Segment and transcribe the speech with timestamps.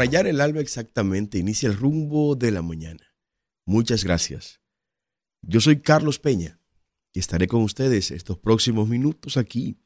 [0.00, 3.14] rayar el alba exactamente inicia el rumbo de la mañana.
[3.66, 4.62] Muchas gracias.
[5.42, 6.58] Yo soy Carlos Peña
[7.12, 9.78] y estaré con ustedes estos próximos minutos aquí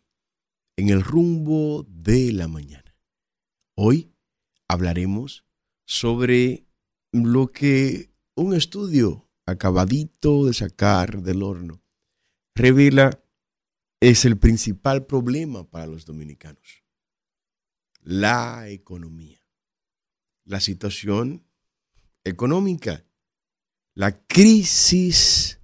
[0.77, 2.97] en el rumbo de la mañana.
[3.75, 4.15] Hoy
[4.69, 5.47] hablaremos
[5.85, 6.65] sobre
[7.11, 11.83] lo que un estudio acabadito de sacar del horno
[12.55, 13.21] revela
[13.99, 16.85] es el principal problema para los dominicanos.
[18.01, 19.44] La economía.
[20.47, 21.47] La situación
[22.23, 23.07] económica.
[23.95, 25.61] La crisis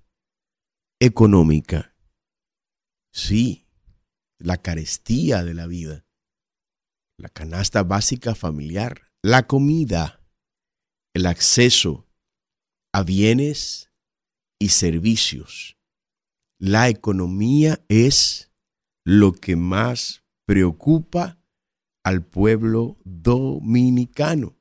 [0.98, 1.94] económica.
[3.12, 3.66] Sí,
[4.38, 6.06] la carestía de la vida.
[7.18, 9.12] La canasta básica familiar.
[9.22, 10.24] La comida.
[11.12, 12.08] El acceso
[12.92, 13.92] a bienes
[14.58, 15.76] y servicios.
[16.59, 18.50] La economía es
[19.04, 21.38] lo que más preocupa
[22.02, 24.59] al pueblo dominicano.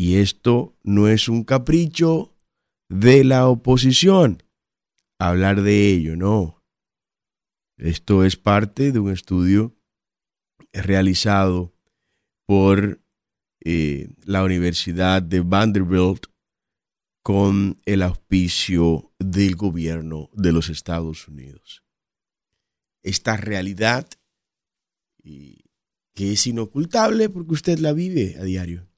[0.00, 2.34] Y esto no es un capricho
[2.88, 4.42] de la oposición.
[5.18, 6.64] Hablar de ello, no.
[7.76, 9.76] Esto es parte de un estudio
[10.72, 11.74] realizado
[12.46, 13.02] por
[13.62, 16.28] eh, la Universidad de Vanderbilt
[17.22, 21.84] con el auspicio del gobierno de los Estados Unidos.
[23.02, 24.08] Esta realidad
[25.22, 28.89] que es inocultable porque usted la vive a diario.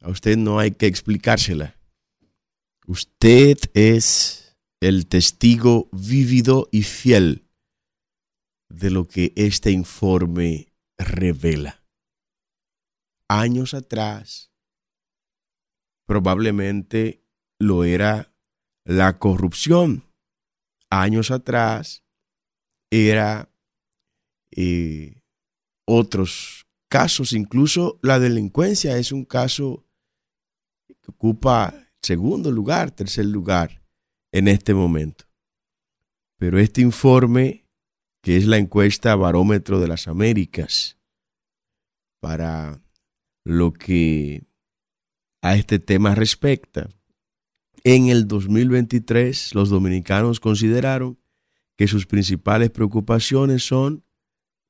[0.00, 1.76] A usted no hay que explicársela.
[2.86, 7.48] Usted es el testigo vívido y fiel
[8.68, 11.84] de lo que este informe revela.
[13.28, 14.52] Años atrás,
[16.06, 17.24] probablemente
[17.58, 18.32] lo era
[18.84, 20.04] la corrupción.
[20.90, 22.04] Años atrás
[22.90, 23.50] era
[24.50, 25.20] eh,
[25.86, 29.87] otros casos, incluso la delincuencia es un caso
[31.08, 33.82] ocupa segundo lugar, tercer lugar
[34.32, 35.24] en este momento.
[36.38, 37.66] Pero este informe,
[38.22, 40.98] que es la encuesta Barómetro de las Américas,
[42.20, 42.80] para
[43.44, 44.44] lo que
[45.42, 46.88] a este tema respecta,
[47.84, 51.18] en el 2023, los dominicanos consideraron
[51.76, 54.04] que sus principales preocupaciones son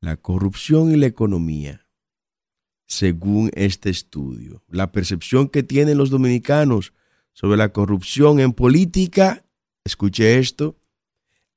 [0.00, 1.87] la corrupción y la economía.
[2.88, 6.94] Según este estudio, la percepción que tienen los dominicanos
[7.34, 9.44] sobre la corrupción en política,
[9.84, 10.78] escuche esto,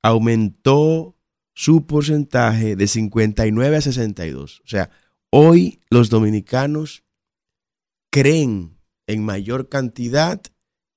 [0.02, 1.16] aumentó
[1.54, 4.60] su porcentaje de 59 a 62.
[4.60, 4.90] O sea,
[5.30, 7.02] hoy los dominicanos
[8.10, 10.42] creen en mayor cantidad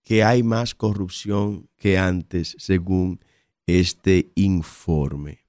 [0.03, 3.21] que hay más corrupción que antes, según
[3.67, 5.45] este informe.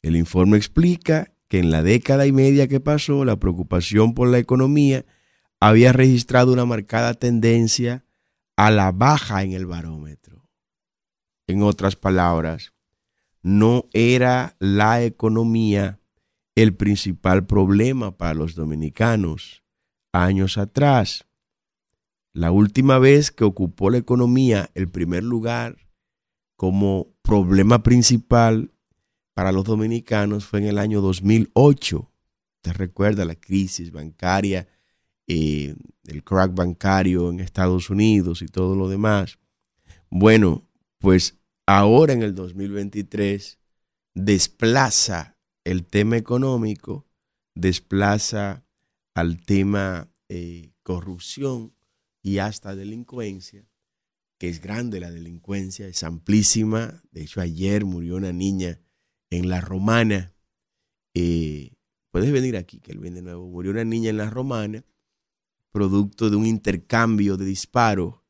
[0.00, 4.38] El informe explica que en la década y media que pasó, la preocupación por la
[4.38, 5.06] economía
[5.60, 8.04] había registrado una marcada tendencia
[8.56, 10.50] a la baja en el barómetro.
[11.46, 12.72] En otras palabras,
[13.40, 16.00] no era la economía
[16.56, 19.62] el principal problema para los dominicanos
[20.10, 21.28] años atrás.
[22.32, 25.76] La última vez que ocupó la economía el primer lugar
[26.56, 28.72] como problema principal
[29.34, 32.10] para los dominicanos fue en el año 2008.
[32.62, 34.68] Te recuerda la crisis bancaria,
[35.26, 35.74] eh,
[36.06, 39.38] el crack bancario en Estados Unidos y todo lo demás.
[40.08, 40.66] Bueno,
[40.98, 43.58] pues ahora en el 2023
[44.14, 47.06] desplaza el tema económico,
[47.54, 48.64] desplaza
[49.14, 51.74] al tema eh, corrupción
[52.22, 53.66] y hasta delincuencia,
[54.38, 57.02] que es grande la delincuencia, es amplísima.
[57.10, 58.80] De hecho, ayer murió una niña
[59.38, 60.34] en La Romana.
[61.14, 61.72] Eh,
[62.10, 63.48] puedes venir aquí, que él viene de nuevo.
[63.48, 64.84] Murió una niña en La Romana,
[65.72, 68.20] producto de un intercambio de disparos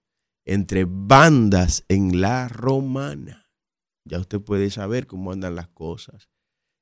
[0.44, 3.51] entre bandas en La Romana.
[4.06, 6.28] Ya usted puede saber cómo andan las cosas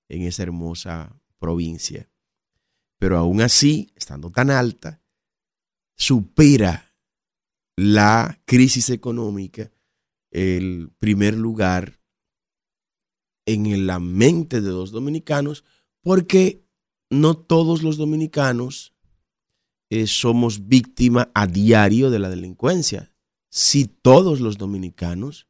[0.09, 2.11] en esa hermosa provincia.
[2.99, 5.03] Pero aún así, estando tan alta,
[5.97, 6.95] supera
[7.77, 9.71] la crisis económica
[10.31, 12.02] el primer lugar
[13.47, 15.65] en la mente de los dominicanos
[16.03, 16.65] porque
[17.11, 18.95] no todos los dominicanos
[19.91, 23.13] eh, somos víctimas a diario de la delincuencia.
[23.51, 25.49] Si todos los dominicanos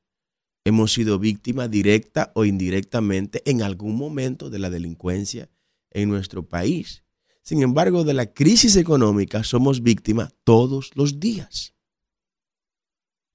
[0.64, 5.50] hemos sido víctimas directa o indirectamente en algún momento de la delincuencia
[5.90, 7.04] en nuestro país.
[7.42, 11.74] Sin embargo, de la crisis económica somos víctimas todos los días.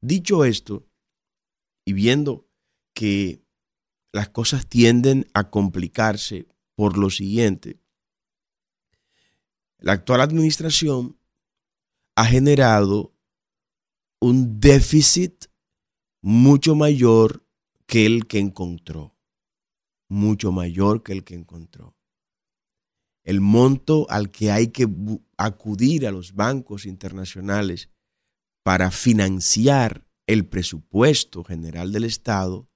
[0.01, 0.87] Dicho esto,
[1.85, 2.47] y viendo
[2.93, 3.41] que
[4.17, 7.79] las cosas tienden a complicarse por lo siguiente,
[9.77, 11.19] la actual administración
[12.15, 13.13] ha generado
[14.19, 15.45] un déficit
[16.23, 17.45] mucho mayor
[17.85, 19.15] que el que encontró.
[20.09, 21.95] Mucho mayor que el que encontró.
[23.23, 24.87] El monto al que hay que
[25.37, 27.89] acudir a los bancos internacionales
[28.63, 32.67] para financiar el presupuesto general del Estado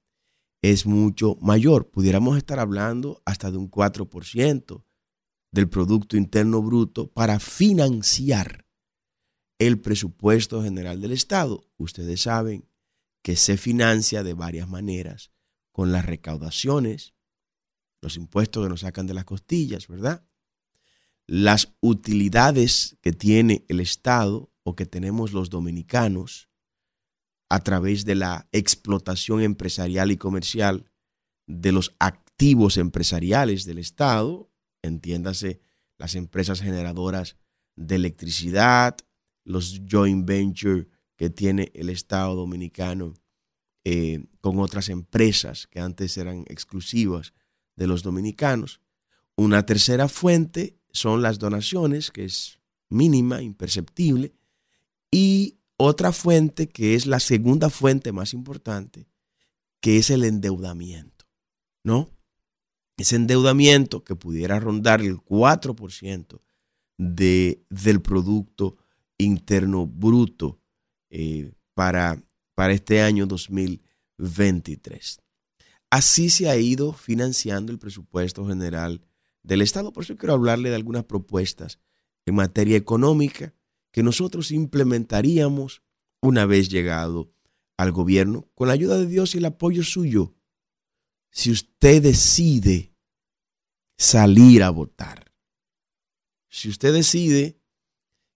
[0.61, 1.89] es mucho mayor.
[1.89, 4.83] Pudiéramos estar hablando hasta de un 4%
[5.51, 8.65] del Producto Interno Bruto para financiar
[9.59, 11.63] el presupuesto general del Estado.
[11.77, 12.67] Ustedes saben
[13.21, 15.31] que se financia de varias maneras,
[15.71, 17.13] con las recaudaciones,
[18.01, 20.25] los impuestos que nos sacan de las costillas, ¿verdad?
[21.27, 26.50] Las utilidades que tiene el Estado o que tenemos los dominicanos
[27.51, 30.85] a través de la explotación empresarial y comercial
[31.47, 34.49] de los activos empresariales del Estado,
[34.81, 35.59] entiéndase
[35.97, 37.35] las empresas generadoras
[37.75, 38.95] de electricidad,
[39.43, 40.87] los joint venture
[41.17, 43.15] que tiene el Estado dominicano
[43.83, 47.33] eh, con otras empresas que antes eran exclusivas
[47.75, 48.79] de los dominicanos.
[49.35, 54.31] Una tercera fuente son las donaciones, que es mínima, imperceptible,
[55.11, 59.07] y otra fuente que es la segunda fuente más importante,
[59.81, 61.25] que es el endeudamiento,
[61.83, 62.09] ¿no?
[62.97, 66.41] Ese endeudamiento que pudiera rondar el 4%
[66.97, 68.77] de, del Producto
[69.17, 70.59] Interno Bruto
[71.09, 72.21] eh, para,
[72.53, 75.21] para este año 2023.
[75.89, 79.01] Así se ha ido financiando el presupuesto general
[79.43, 79.91] del Estado.
[79.91, 81.79] Por eso quiero hablarle de algunas propuestas
[82.25, 83.53] en materia económica
[83.91, 85.83] que nosotros implementaríamos
[86.21, 87.33] una vez llegado
[87.77, 90.35] al gobierno con la ayuda de Dios y el apoyo suyo.
[91.31, 92.95] Si usted decide
[93.97, 95.33] salir a votar,
[96.49, 97.61] si usted decide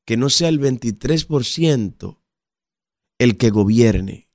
[0.06, 2.22] que no sea el 23%
[3.18, 4.30] el que gobierne,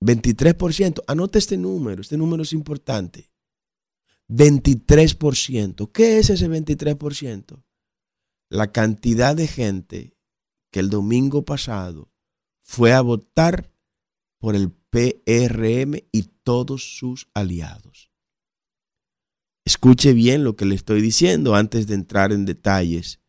[0.00, 3.30] 23%, anote este número, este número es importante.
[4.28, 5.90] 23%.
[5.92, 7.62] ¿Qué es ese 23%?
[8.48, 10.16] La cantidad de gente
[10.70, 12.10] que el domingo pasado
[12.62, 13.72] fue a votar
[14.38, 18.10] por el PRM y todos sus aliados.
[19.64, 23.20] Escuche bien lo que le estoy diciendo antes de entrar en detalles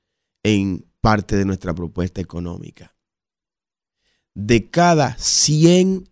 [0.44, 2.96] en parte de nuestra propuesta económica.
[4.34, 6.10] De cada 100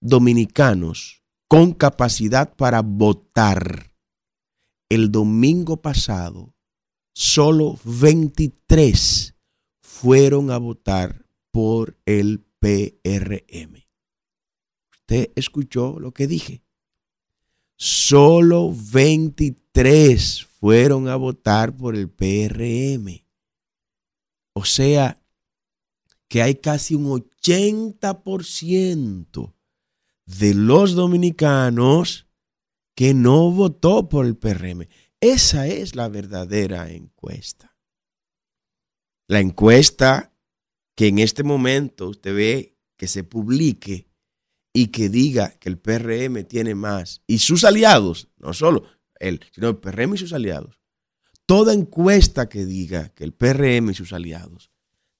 [0.00, 3.92] dominicanos con capacidad para votar
[4.88, 6.54] el domingo pasado,
[7.14, 9.31] solo 23
[10.02, 13.86] fueron a votar por el PRM.
[14.90, 16.64] Usted escuchó lo que dije.
[17.76, 23.24] Solo 23 fueron a votar por el PRM.
[24.54, 25.22] O sea,
[26.26, 29.54] que hay casi un 80%
[30.26, 32.26] de los dominicanos
[32.96, 34.88] que no votó por el PRM.
[35.20, 37.71] Esa es la verdadera encuesta.
[39.32, 40.30] La encuesta
[40.94, 44.06] que en este momento usted ve que se publique
[44.74, 48.84] y que diga que el PRM tiene más y sus aliados, no solo
[49.18, 50.78] él, sino el PRM y sus aliados.
[51.46, 54.70] Toda encuesta que diga que el PRM y sus aliados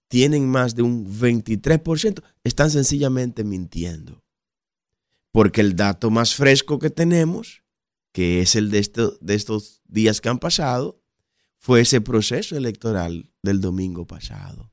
[0.08, 4.22] tienen más de un 23%, están sencillamente mintiendo.
[5.30, 7.62] Porque el dato más fresco que tenemos,
[8.12, 8.86] que es el de,
[9.22, 11.01] de estos días que han pasado,
[11.62, 14.72] fue ese proceso electoral del domingo pasado.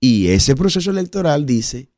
[0.00, 1.92] Y ese proceso electoral dice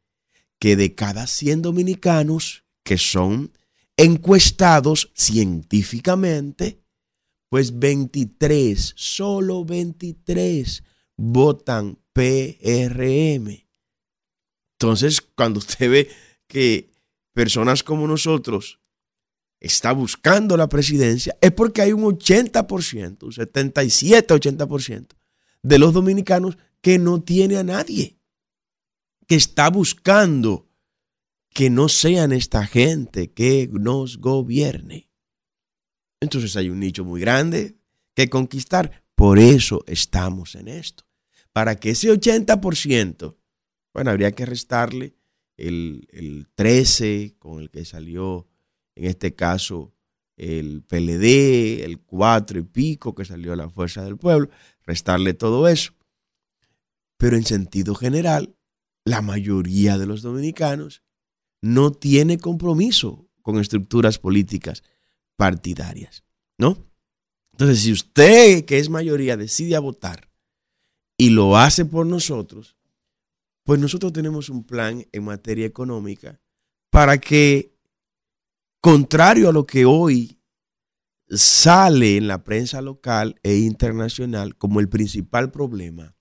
[0.59, 3.53] que de cada 100 dominicanos que son
[3.97, 6.85] encuestados científicamente,
[7.49, 10.83] pues 23, solo 23
[11.17, 13.67] votan PRM.
[14.79, 16.11] Entonces, cuando usted ve
[16.47, 16.93] que
[17.33, 18.79] personas como nosotros
[19.61, 25.07] está buscando la presidencia, es porque hay un 80%, un 77, 80%
[25.63, 28.19] de los dominicanos que no tiene a nadie,
[29.27, 30.69] que está buscando
[31.51, 35.11] que no sean esta gente que nos gobierne.
[36.21, 37.79] Entonces hay un nicho muy grande
[38.15, 39.05] que conquistar.
[39.15, 41.07] Por eso estamos en esto
[41.57, 43.35] para que ese 80%,
[43.95, 45.15] bueno, habría que restarle
[45.57, 48.47] el, el 13 con el que salió,
[48.97, 49.95] en este caso,
[50.37, 54.51] el PLD, el 4 y pico que salió la Fuerza del Pueblo,
[54.85, 55.93] restarle todo eso.
[57.17, 58.57] Pero en sentido general,
[59.05, 61.03] la mayoría de los dominicanos
[61.63, 64.83] no tiene compromiso con estructuras políticas
[65.37, 66.25] partidarias,
[66.59, 66.85] ¿no?
[67.53, 70.29] Entonces, si usted, que es mayoría, decide a votar
[71.17, 72.77] y lo hace por nosotros,
[73.67, 76.41] Pues nosotros tenemos un plan en materia económica
[76.89, 77.76] para que,
[78.81, 80.41] contrario a lo que hoy
[81.29, 86.17] sale en la prensa local e internacional como el principal problema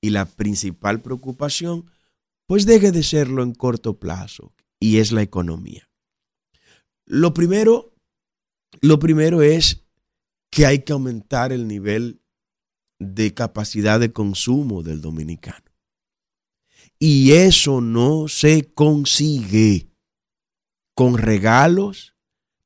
[0.00, 1.90] y la principal preocupación,
[2.46, 5.88] pues deje de serlo en corto plazo, y es la economía.
[7.04, 7.94] Lo primero,
[8.80, 9.84] lo primero es
[10.50, 12.22] que hay que aumentar el nivel
[12.98, 15.64] de capacidad de consumo del dominicano.
[16.98, 19.89] Y eso no se consigue
[21.00, 22.14] con regalos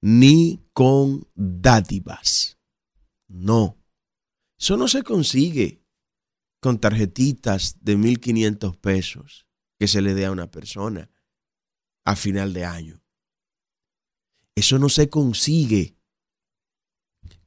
[0.00, 2.58] ni con dádivas.
[3.28, 3.80] No,
[4.58, 5.84] eso no se consigue
[6.58, 9.46] con tarjetitas de 1.500 pesos
[9.78, 11.08] que se le dé a una persona
[12.04, 13.04] a final de año.
[14.56, 15.96] Eso no se consigue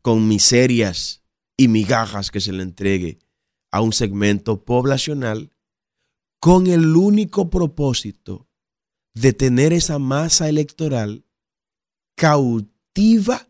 [0.01, 1.21] con miserias
[1.57, 3.19] y migajas que se le entregue
[3.71, 5.51] a un segmento poblacional
[6.39, 8.47] con el único propósito
[9.21, 11.25] de tener esa masa electoral
[12.15, 13.49] cautiva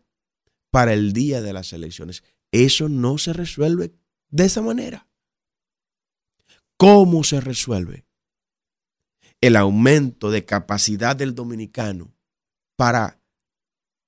[0.70, 2.24] para el día de las elecciones.
[2.52, 3.94] Eso no se resuelve
[4.30, 5.06] de esa manera.
[6.78, 8.06] ¿Cómo se resuelve?
[9.40, 12.14] El aumento de capacidad del dominicano
[12.76, 13.20] para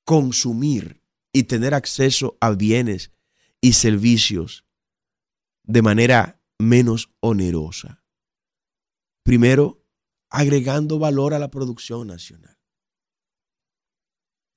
[0.05, 1.02] consumir
[1.33, 3.12] y tener acceso a bienes
[3.61, 4.64] y servicios
[5.64, 8.02] de manera menos onerosa.
[9.23, 9.80] Primero,
[10.31, 12.57] agregando valor a la producción nacional.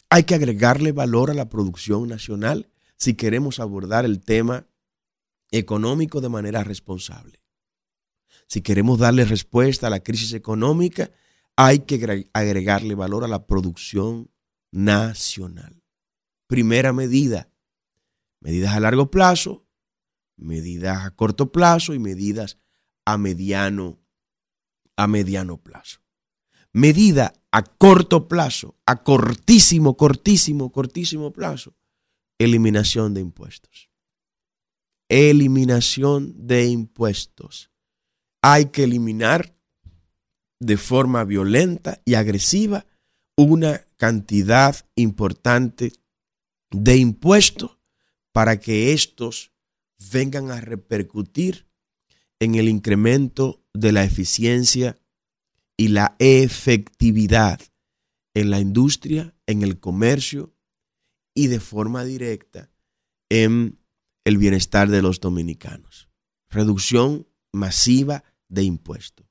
[0.10, 4.68] Hay que agregarle valor a la producción nacional si queremos abordar el tema
[5.50, 7.42] económico de manera responsable.
[8.48, 11.12] Si queremos darle respuesta a la crisis económica,
[11.56, 14.32] hay que agregarle valor a la producción
[14.72, 15.84] nacional.
[16.48, 17.50] Primera medida,
[18.39, 19.65] medidas a largo plazo,
[20.36, 22.60] medidas a corto plazo y medidas
[23.06, 24.02] a mediano,
[24.95, 26.00] a mediano plazo.
[26.71, 31.75] Medida a corto plazo, a cortísimo, cortísimo, cortísimo plazo,
[32.39, 33.89] eliminación de impuestos.
[35.07, 37.69] Eliminación de impuestos.
[38.41, 39.55] Hay que eliminar
[40.59, 42.85] de forma violenta y agresiva
[43.35, 45.93] una cantidad importante
[46.71, 47.77] de impuestos
[48.31, 49.51] para que estos
[50.12, 51.67] vengan a repercutir
[52.39, 55.00] en el incremento de la eficiencia
[55.77, 57.60] y la efectividad
[58.34, 60.56] en la industria, en el comercio
[61.34, 62.72] y de forma directa
[63.30, 63.80] en
[64.25, 66.10] el bienestar de los dominicanos.
[66.50, 69.25] Reducción masiva de impuestos.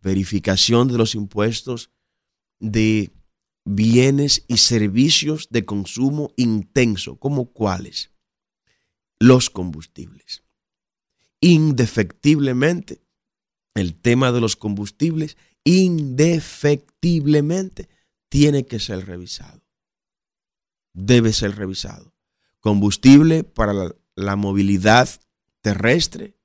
[0.00, 1.90] Verificación de los impuestos
[2.58, 3.12] de
[3.64, 8.12] bienes y servicios de consumo intenso, como cuáles?
[9.18, 10.44] Los combustibles.
[11.40, 13.02] Indefectiblemente,
[13.74, 17.90] el tema de los combustibles, indefectiblemente,
[18.28, 19.62] tiene que ser revisado.
[20.92, 22.12] Debe ser revisado.
[22.60, 25.08] Combustible para la, movilidad
[25.60, 26.36] terrestre,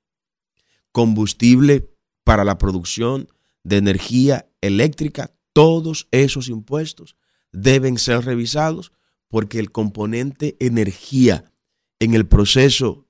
[0.92, 1.90] combustible
[2.24, 3.28] para la producción
[3.64, 7.16] de energía eléctrica, todos esos impuestos
[7.52, 8.92] deben ser revisados
[9.28, 11.52] porque el componente energía
[11.98, 13.08] en el proceso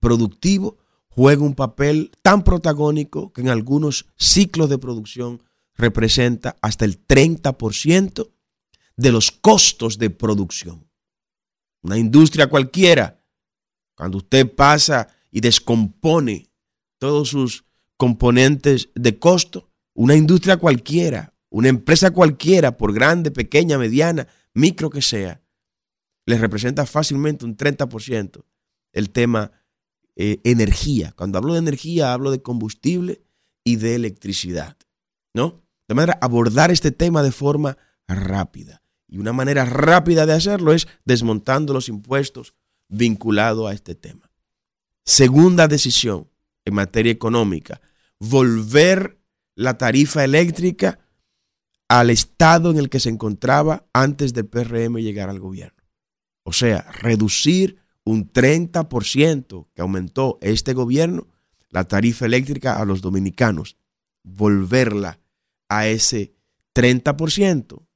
[0.00, 0.78] productivo
[1.14, 5.42] juega un papel tan protagónico que en algunos ciclos de producción
[5.74, 8.30] representa hasta el 30%
[8.96, 10.88] de los costos de producción.
[11.82, 13.22] Una industria cualquiera,
[13.94, 16.50] cuando usted pasa y descompone
[16.98, 17.64] todos sus
[17.98, 25.02] componentes de costo, una industria cualquiera, una empresa cualquiera, por grande, pequeña, mediana, micro que
[25.02, 25.42] sea,
[26.24, 28.44] les representa fácilmente un 30%
[28.92, 29.52] el tema
[30.16, 31.12] eh, energía.
[31.16, 33.22] Cuando hablo de energía, hablo de combustible
[33.64, 34.76] y de electricidad.
[35.34, 35.62] ¿No?
[35.88, 38.82] De manera, abordar este tema de forma rápida.
[39.08, 42.54] Y una manera rápida de hacerlo es desmontando los impuestos
[42.88, 44.30] vinculados a este tema.
[45.04, 46.28] Segunda decisión
[46.64, 47.80] en materia económica,
[48.20, 49.18] volver
[49.54, 51.00] la tarifa eléctrica
[51.88, 55.82] al estado en el que se encontraba antes del PRM llegar al gobierno.
[56.44, 61.28] O sea, reducir un 30% que aumentó este gobierno
[61.70, 63.76] la tarifa eléctrica a los dominicanos,
[64.22, 65.20] volverla
[65.68, 66.34] a ese
[66.74, 67.86] 30%.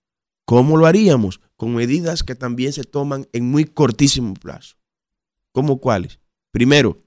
[0.44, 1.40] ¿Cómo lo haríamos?
[1.56, 4.76] Con medidas que también se toman en muy cortísimo plazo.
[5.52, 6.20] ¿Cómo cuáles?
[6.52, 7.04] Primero,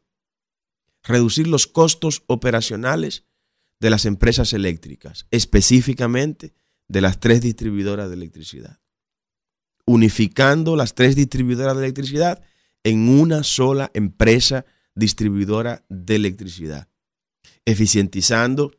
[1.03, 3.25] reducir los costos operacionales
[3.79, 6.53] de las empresas eléctricas, específicamente
[6.87, 8.79] de las tres distribuidoras de electricidad,
[9.85, 12.43] unificando las tres distribuidoras de electricidad
[12.89, 14.65] en una sola empresa
[14.95, 16.87] distribuidora de electricidad,
[17.65, 18.71] eficientizando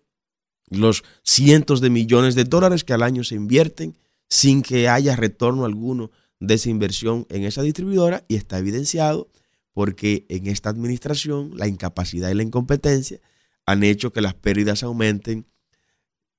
[0.69, 3.97] los cientos de millones de dólares que al año se invierten
[4.29, 9.31] sin que haya retorno alguno de esa inversión en esa distribuidora y está evidenciado
[9.73, 13.21] porque en esta administración la incapacidad y la incompetencia
[13.67, 15.47] han hecho que las pérdidas aumenten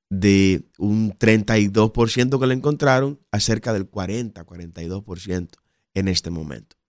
[0.09, 5.49] de un 32% que le encontraron a cerca del 40, 42%
[5.93, 6.80] en este momento.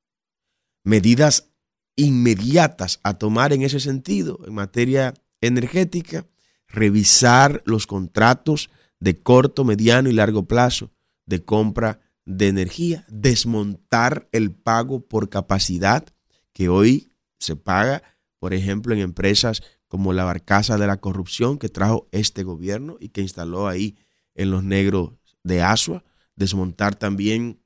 [0.84, 1.50] Medidas
[1.96, 6.26] inmediatas a tomar en ese sentido en materia energética,
[6.68, 10.90] revisar los contratos de corto, mediano y largo plazo
[11.26, 16.04] de compra de energía, desmontar el pago por capacidad
[16.52, 18.02] que hoy se paga,
[18.38, 23.10] por ejemplo, en empresas como la barcaza de la corrupción que trajo este gobierno y
[23.10, 23.98] que instaló ahí
[24.34, 25.10] en los negros
[25.42, 26.04] de Asua,
[26.36, 27.61] desmontar también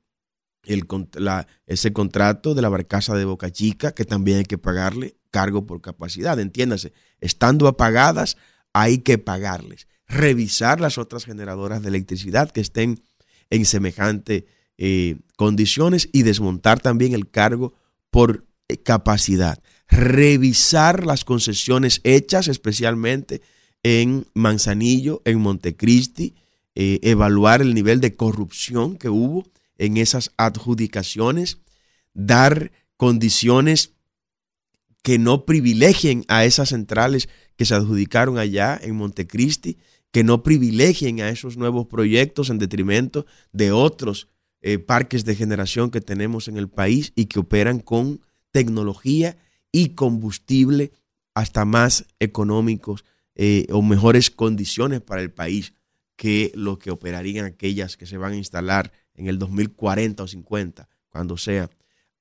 [0.67, 0.85] el,
[1.65, 5.81] ese contrato de la barcaza de Boca Chica, que también hay que pagarle cargo por
[5.81, 6.39] capacidad.
[6.39, 8.37] Entiéndase, estando apagadas,
[8.73, 9.87] hay que pagarles.
[10.07, 13.03] Revisar las otras generadoras de electricidad que estén
[13.49, 14.45] en semejante
[14.77, 17.73] eh, condiciones y desmontar también el cargo
[18.09, 23.41] por eh, capacidad revisar las concesiones hechas, especialmente
[23.83, 26.35] en Manzanillo, en Montecristi,
[26.75, 29.45] eh, evaluar el nivel de corrupción que hubo
[29.77, 31.59] en esas adjudicaciones,
[32.13, 33.93] dar condiciones
[35.03, 39.77] que no privilegien a esas centrales que se adjudicaron allá en Montecristi,
[40.11, 44.29] que no privilegien a esos nuevos proyectos en detrimento de otros
[44.61, 49.37] eh, parques de generación que tenemos en el país y que operan con tecnología
[49.71, 50.91] y combustible
[51.35, 53.05] hasta más económicos
[53.35, 55.73] eh, o mejores condiciones para el país
[56.15, 60.87] que lo que operarían aquellas que se van a instalar en el 2040 o 50,
[61.09, 61.69] cuando sea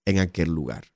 [0.05, 0.87] en aquel lugar.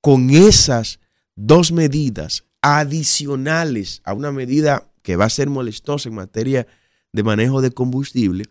[0.00, 0.98] Con esas
[1.36, 6.66] dos medidas adicionales a una medida que va a ser molestosa en materia
[7.12, 8.44] de manejo de combustible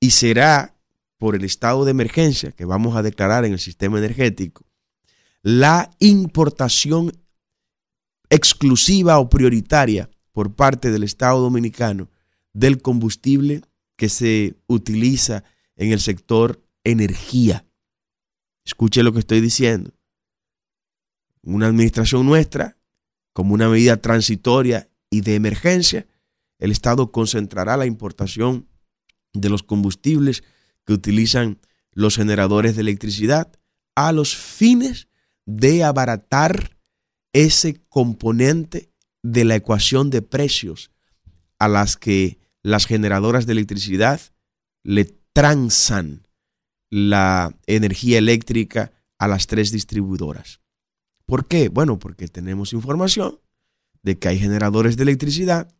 [0.00, 0.76] y será
[1.18, 4.66] por el estado de emergencia que vamos a declarar en el sistema energético,
[5.42, 7.12] la importación
[8.28, 12.10] exclusiva o prioritaria por parte del Estado dominicano
[12.52, 13.62] del combustible
[13.96, 15.44] que se utiliza
[15.76, 17.66] en el sector energía.
[18.64, 19.92] Escuche lo que estoy diciendo.
[21.42, 22.78] Una administración nuestra,
[23.32, 26.06] como una medida transitoria y de emergencia,
[26.58, 28.68] el Estado concentrará la importación
[29.32, 30.44] de los combustibles
[30.84, 31.58] que utilizan
[31.92, 33.52] los generadores de electricidad
[33.94, 35.08] a los fines
[35.46, 36.76] de abaratar
[37.32, 38.90] ese componente
[39.22, 40.90] de la ecuación de precios
[41.58, 44.20] a las que las generadoras de electricidad
[44.82, 46.26] le transan
[46.90, 50.60] la energía eléctrica a las tres distribuidoras.
[51.26, 51.68] ¿Por qué?
[51.68, 53.40] Bueno, porque tenemos información
[54.02, 55.74] de que hay generadores de electricidad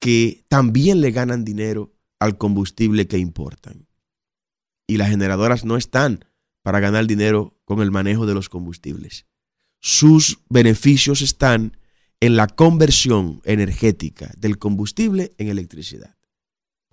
[0.00, 3.88] que también le ganan dinero al combustible que importan.
[4.86, 6.26] Y las generadoras no están
[6.62, 9.26] para ganar dinero con el manejo de los combustibles.
[9.80, 11.78] Sus beneficios están
[12.20, 16.16] en la conversión energética del combustible en electricidad.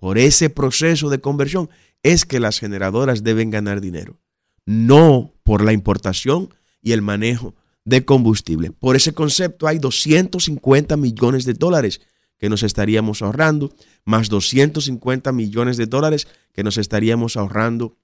[0.02, 1.70] Por ese proceso de conversión
[2.02, 4.18] es que las generadoras deben ganar dinero,
[4.66, 8.72] no por la importación y el manejo de combustible.
[8.72, 12.00] Por ese concepto hay 250 millones de dólares
[12.36, 13.72] que nos estaríamos ahorrando,
[14.04, 17.96] más 250 millones de dólares que nos estaríamos ahorrando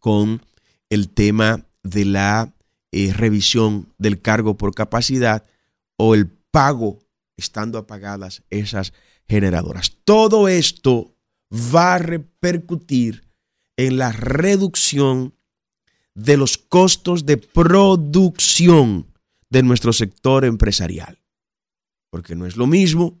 [0.00, 0.42] con
[0.90, 2.52] el tema de la
[2.90, 5.44] eh, revisión del cargo por capacidad
[5.98, 6.98] o el pago
[7.36, 8.92] estando apagadas esas
[9.28, 9.96] generadoras.
[10.04, 11.14] Todo esto
[11.52, 13.24] va a repercutir
[13.76, 15.34] en la reducción
[16.14, 19.12] de los costos de producción
[19.50, 21.18] de nuestro sector empresarial.
[22.10, 23.20] Porque no es lo mismo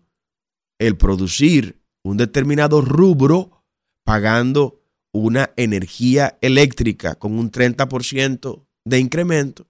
[0.78, 3.64] el producir un determinado rubro
[4.04, 4.80] pagando
[5.12, 9.66] una energía eléctrica con un 30% de incremento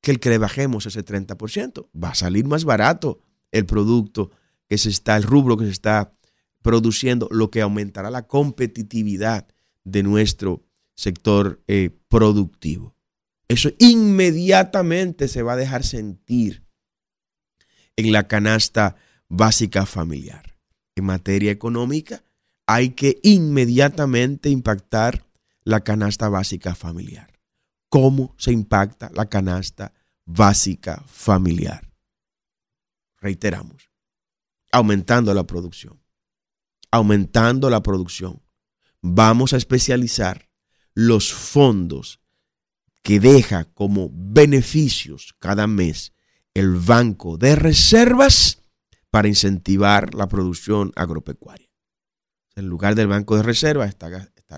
[0.00, 1.88] que el que le bajemos ese 30%.
[1.92, 4.30] Va a salir más barato el producto
[4.72, 6.14] que se está, el rubro que se está
[6.62, 9.46] produciendo, lo que aumentará la competitividad
[9.84, 12.96] de nuestro sector eh, productivo.
[13.48, 16.64] Eso inmediatamente se va a dejar sentir
[17.96, 18.96] en la canasta
[19.28, 20.56] básica familiar.
[20.96, 22.24] En materia económica,
[22.66, 25.26] hay que inmediatamente impactar
[25.64, 27.30] la canasta básica familiar.
[27.90, 29.92] ¿Cómo se impacta la canasta
[30.24, 31.92] básica familiar?
[33.20, 33.91] Reiteramos,
[34.72, 36.02] aumentando la producción,
[36.90, 38.42] aumentando la producción.
[39.02, 40.48] Vamos a especializar
[40.94, 42.20] los fondos
[43.02, 46.12] que deja como beneficios cada mes
[46.54, 48.62] el Banco de Reservas
[49.10, 51.68] para incentivar la producción agropecuaria.
[52.54, 54.08] En lugar del Banco de Reserva está,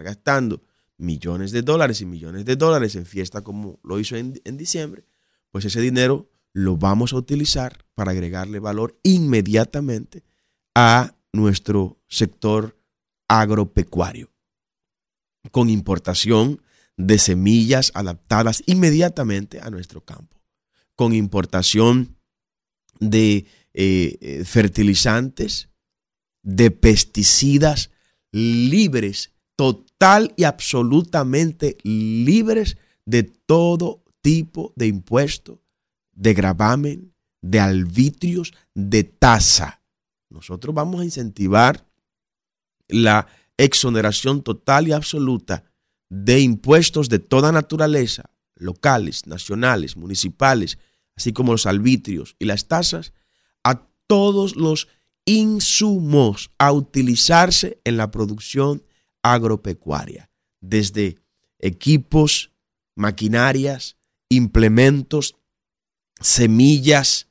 [0.03, 0.63] gastando
[0.97, 5.05] millones de dólares y millones de dólares en fiesta como lo hizo en, en diciembre,
[5.51, 10.23] pues ese dinero lo vamos a utilizar para agregarle valor inmediatamente
[10.75, 12.81] a nuestro sector
[13.29, 14.33] agropecuario,
[15.51, 16.63] con importación
[16.97, 20.41] de semillas adaptadas inmediatamente a nuestro campo,
[20.95, 22.17] con importación
[23.01, 25.71] de eh, eh, fertilizantes,
[26.45, 27.91] de pesticidas
[28.31, 35.64] libres, total y absolutamente libres de todo tipo de impuesto,
[36.15, 39.83] de gravamen, de arbitrios, de tasa.
[40.31, 41.87] Nosotros vamos a incentivar
[42.89, 45.65] la exoneración total y absoluta
[46.09, 50.79] de impuestos de toda naturaleza, locales, nacionales, municipales,
[51.17, 53.13] así como los arbitrios y las tasas,
[53.63, 54.89] a todos los
[55.25, 58.85] insumos a utilizarse en la producción
[59.23, 61.19] agropecuaria, desde
[61.59, 62.53] equipos,
[62.95, 63.97] maquinarias,
[64.29, 65.37] implementos,
[66.21, 67.29] semillas,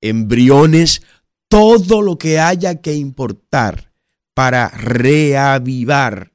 [0.00, 1.02] embriones,
[1.48, 3.92] todo lo que haya que importar
[4.34, 6.32] para reavivar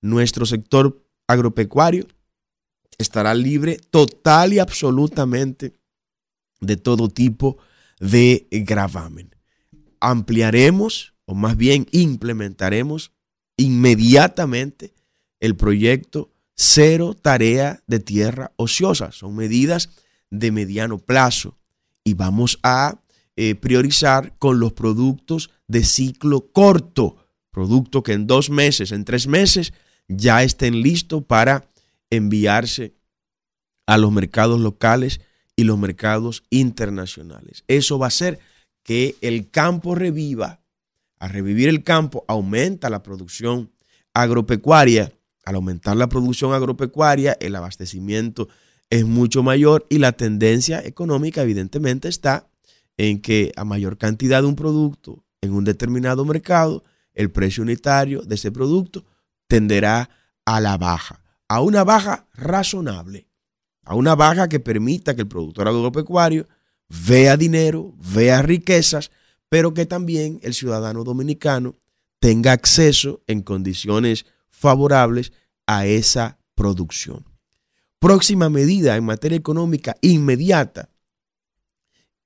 [0.00, 2.06] nuestro sector agropecuario
[2.98, 5.74] estará libre total y absolutamente
[6.60, 7.58] de todo tipo
[7.98, 9.34] de gravamen.
[10.00, 13.12] Ampliaremos, o más bien implementaremos
[13.56, 14.94] inmediatamente
[15.40, 19.12] el proyecto Cero Tarea de Tierra Ociosa.
[19.12, 19.90] Son medidas
[20.38, 21.56] de mediano plazo
[22.04, 23.00] y vamos a
[23.36, 27.16] eh, priorizar con los productos de ciclo corto,
[27.50, 29.72] productos que en dos meses, en tres meses,
[30.08, 31.68] ya estén listos para
[32.10, 32.94] enviarse
[33.86, 35.20] a los mercados locales
[35.56, 37.64] y los mercados internacionales.
[37.68, 38.38] Eso va a hacer
[38.82, 40.60] que el campo reviva.
[41.18, 43.70] A revivir el campo aumenta la producción
[44.12, 45.12] agropecuaria.
[45.44, 48.48] Al aumentar la producción agropecuaria, el abastecimiento
[48.90, 52.48] es mucho mayor y la tendencia económica evidentemente está
[52.96, 58.22] en que a mayor cantidad de un producto en un determinado mercado, el precio unitario
[58.22, 59.04] de ese producto
[59.46, 60.10] tenderá
[60.44, 63.26] a la baja, a una baja razonable,
[63.84, 66.46] a una baja que permita que el productor agropecuario
[67.06, 69.10] vea dinero, vea riquezas,
[69.48, 71.76] pero que también el ciudadano dominicano
[72.20, 75.32] tenga acceso en condiciones favorables
[75.66, 77.33] a esa producción.
[78.04, 80.90] Próxima medida en materia económica inmediata,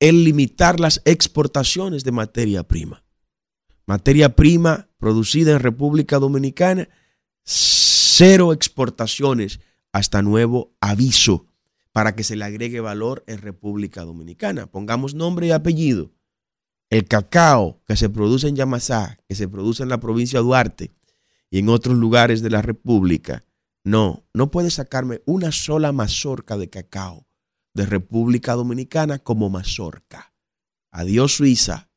[0.01, 3.05] el limitar las exportaciones de materia prima.
[3.87, 6.89] Materia prima producida en República Dominicana,
[7.45, 9.61] cero exportaciones
[9.93, 11.47] hasta nuevo aviso
[11.93, 14.67] para que se le agregue valor en República Dominicana.
[14.67, 16.11] Pongamos nombre y apellido.
[16.91, 20.91] El cacao que se produce en Yamasá, que se produce en la provincia de Duarte
[21.53, 23.45] y en otros lugares de la República,
[23.89, 27.27] no, no puede sacarme una sola mazorca de cacao
[27.73, 30.35] de República Dominicana como mazorca.
[30.91, 31.89] Adiós Suiza,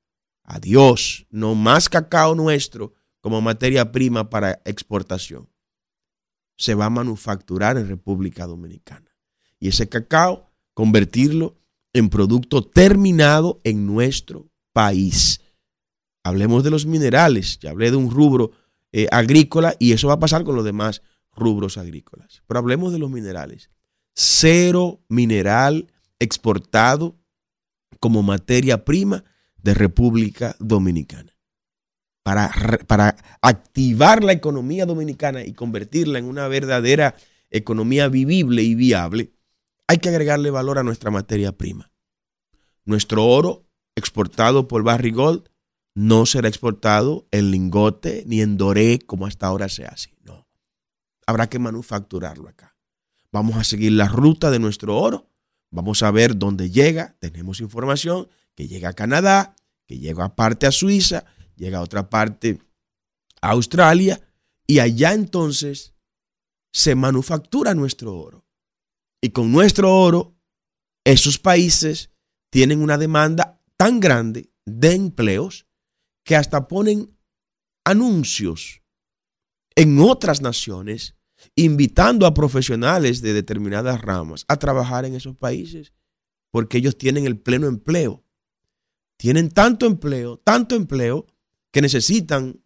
[0.43, 5.49] adiós, no más cacao nuestro como materia prima para exportación.
[6.57, 9.11] Se va a manufacturar en República Dominicana.
[9.59, 11.57] Y ese cacao, convertirlo
[11.91, 15.41] en producto terminado en nuestro país.
[16.23, 18.51] Hablemos de los minerales, ya hablé de un rubro
[18.93, 21.01] eh, agrícola y eso va a pasar con los demás
[21.35, 22.43] rubros agrícolas.
[22.47, 23.69] Pero hablemos de los minerales.
[24.13, 27.17] Cero mineral exportado
[27.99, 29.23] como materia prima
[29.57, 31.35] de República Dominicana.
[32.23, 32.51] Para,
[32.87, 37.15] para, activar la economía dominicana y convertirla en una verdadera
[37.49, 39.33] economía vivible y viable,
[39.87, 41.91] hay que agregarle valor a nuestra materia prima.
[42.85, 45.49] Nuestro oro exportado por Barrigold
[45.95, 50.13] no será exportado en lingote ni en doré como hasta ahora se hace.
[50.23, 50.40] No
[51.25, 52.75] habrá que manufacturarlo acá.
[53.31, 55.29] Vamos a seguir la ruta de nuestro oro.
[55.69, 57.15] Vamos a ver dónde llega.
[57.19, 59.55] Tenemos información que llega a Canadá,
[59.87, 62.59] que llega a parte a Suiza, llega a otra parte
[63.41, 64.19] a Australia.
[64.67, 65.93] Y allá entonces
[66.73, 68.45] se manufactura nuestro oro.
[69.21, 70.35] Y con nuestro oro,
[71.05, 72.11] esos países
[72.49, 75.67] tienen una demanda tan grande de empleos
[76.23, 77.17] que hasta ponen
[77.85, 78.80] anuncios
[79.75, 81.15] en otras naciones
[81.55, 85.93] invitando a profesionales de determinadas ramas a trabajar en esos países,
[86.51, 88.23] porque ellos tienen el pleno empleo.
[89.17, 91.27] Tienen tanto empleo, tanto empleo,
[91.71, 92.61] que necesitan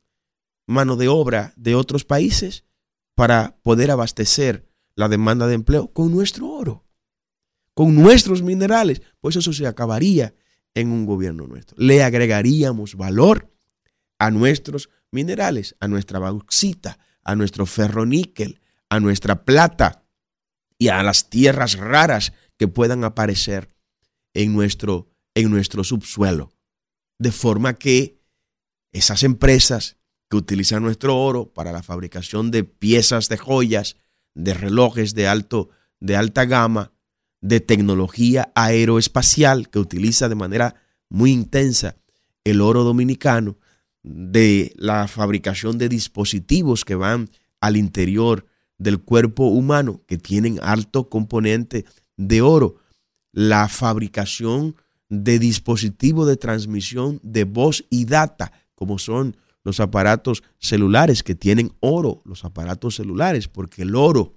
[0.68, 2.66] mano de obra de otros países
[3.14, 6.86] para poder abastecer la demanda de empleo con nuestro oro,
[7.74, 9.02] con nuestros minerales.
[9.20, 10.34] Pues eso se acabaría
[10.74, 11.76] en un gobierno nuestro.
[11.78, 13.52] Le agregaríamos valor
[14.18, 20.04] a nuestros minerales, a nuestra bauxita, a nuestro ferroníquel, a nuestra plata
[20.78, 23.74] y a las tierras raras que puedan aparecer
[24.36, 26.52] en nuestro, en nuestro subsuelo.
[27.18, 28.22] De forma que
[28.92, 29.98] esas empresas
[30.30, 33.98] que utilizan nuestro oro para la fabricación de piezas de joyas,
[34.34, 36.92] de relojes de, alto, de alta gama,
[37.42, 40.76] de tecnología aeroespacial que utiliza de manera
[41.10, 41.96] muy intensa
[42.44, 43.58] el oro dominicano,
[44.06, 48.46] de la fabricación de dispositivos que van al interior
[48.78, 52.76] del cuerpo humano, que tienen alto componente de oro,
[53.32, 54.76] la fabricación
[55.10, 61.74] de dispositivos de transmisión de voz y data, como son los aparatos celulares que tienen
[61.80, 64.36] oro, los aparatos celulares, porque el oro,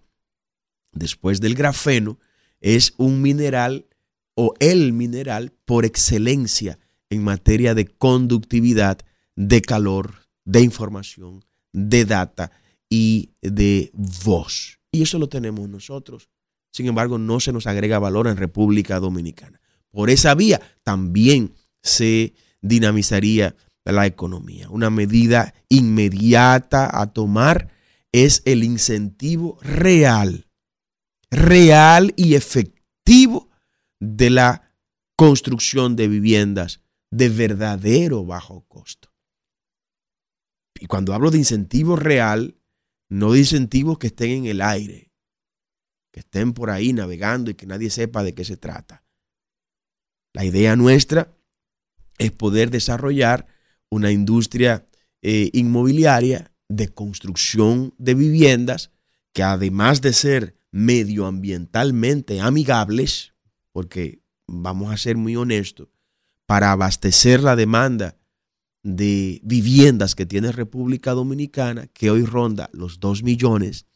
[0.92, 2.18] después del grafeno,
[2.62, 3.86] es un mineral
[4.34, 6.78] o el mineral por excelencia
[7.10, 9.00] en materia de conductividad,
[9.38, 12.50] de calor, de información, de data
[12.90, 13.92] y de
[14.24, 14.80] voz.
[14.90, 16.28] Y eso lo tenemos nosotros.
[16.72, 19.60] Sin embargo, no se nos agrega valor en República Dominicana.
[19.90, 24.68] Por esa vía también se dinamizaría la economía.
[24.70, 27.70] Una medida inmediata a tomar
[28.10, 30.48] es el incentivo real,
[31.30, 33.50] real y efectivo
[34.00, 34.74] de la
[35.14, 39.07] construcción de viviendas de verdadero bajo costo.
[40.80, 42.56] Y cuando hablo de incentivo real,
[43.08, 45.12] no de incentivos que estén en el aire,
[46.12, 49.04] que estén por ahí navegando y que nadie sepa de qué se trata.
[50.34, 51.36] La idea nuestra
[52.18, 53.46] es poder desarrollar
[53.90, 54.86] una industria
[55.22, 58.90] eh, inmobiliaria de construcción de viviendas
[59.32, 63.34] que además de ser medioambientalmente amigables,
[63.72, 65.88] porque vamos a ser muy honestos,
[66.46, 68.17] para abastecer la demanda
[68.82, 73.86] de viviendas que tiene República Dominicana, que hoy ronda los 2 millones,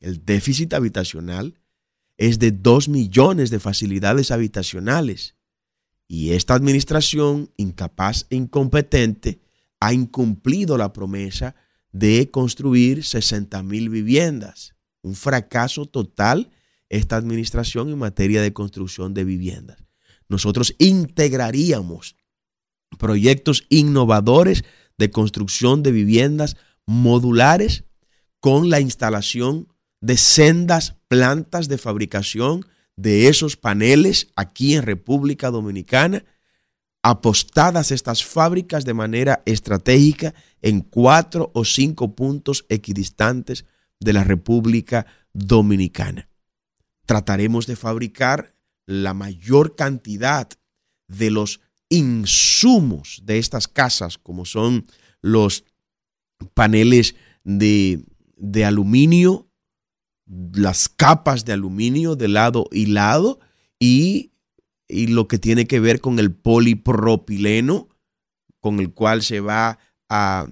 [0.00, 1.60] el déficit habitacional
[2.16, 5.36] es de 2 millones de facilidades habitacionales.
[6.06, 9.40] Y esta administración, incapaz e incompetente,
[9.80, 11.54] ha incumplido la promesa
[11.92, 14.74] de construir 60 mil viviendas.
[15.02, 16.50] Un fracaso total
[16.88, 19.78] esta administración en materia de construcción de viviendas.
[20.28, 22.16] Nosotros integraríamos
[22.96, 24.64] proyectos innovadores
[24.96, 27.84] de construcción de viviendas modulares
[28.40, 29.68] con la instalación
[30.00, 32.64] de sendas plantas de fabricación
[32.96, 36.24] de esos paneles aquí en República Dominicana,
[37.02, 43.64] apostadas estas fábricas de manera estratégica en cuatro o cinco puntos equidistantes
[44.00, 46.28] de la República Dominicana.
[47.06, 48.54] Trataremos de fabricar
[48.86, 50.48] la mayor cantidad
[51.06, 54.86] de los insumos de estas casas, como son
[55.20, 55.64] los
[56.54, 58.04] paneles de,
[58.36, 59.48] de aluminio,
[60.52, 63.40] las capas de aluminio de lado y lado
[63.78, 64.32] y,
[64.86, 67.88] y, lo que tiene que ver con el polipropileno,
[68.60, 70.48] con el cual se va a,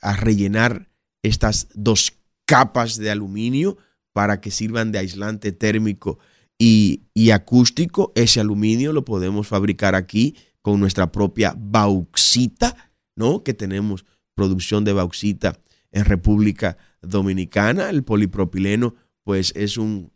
[0.00, 0.90] a rellenar
[1.22, 2.14] estas dos
[2.46, 3.76] capas de aluminio
[4.12, 6.18] para que sirvan de aislante térmico
[6.58, 8.12] y, y acústico.
[8.14, 13.42] Ese aluminio lo podemos fabricar aquí con nuestra propia bauxita, ¿no?
[13.42, 15.58] Que tenemos producción de bauxita
[15.90, 17.90] en República Dominicana.
[17.90, 18.94] El polipropileno,
[19.24, 20.12] pues, es un,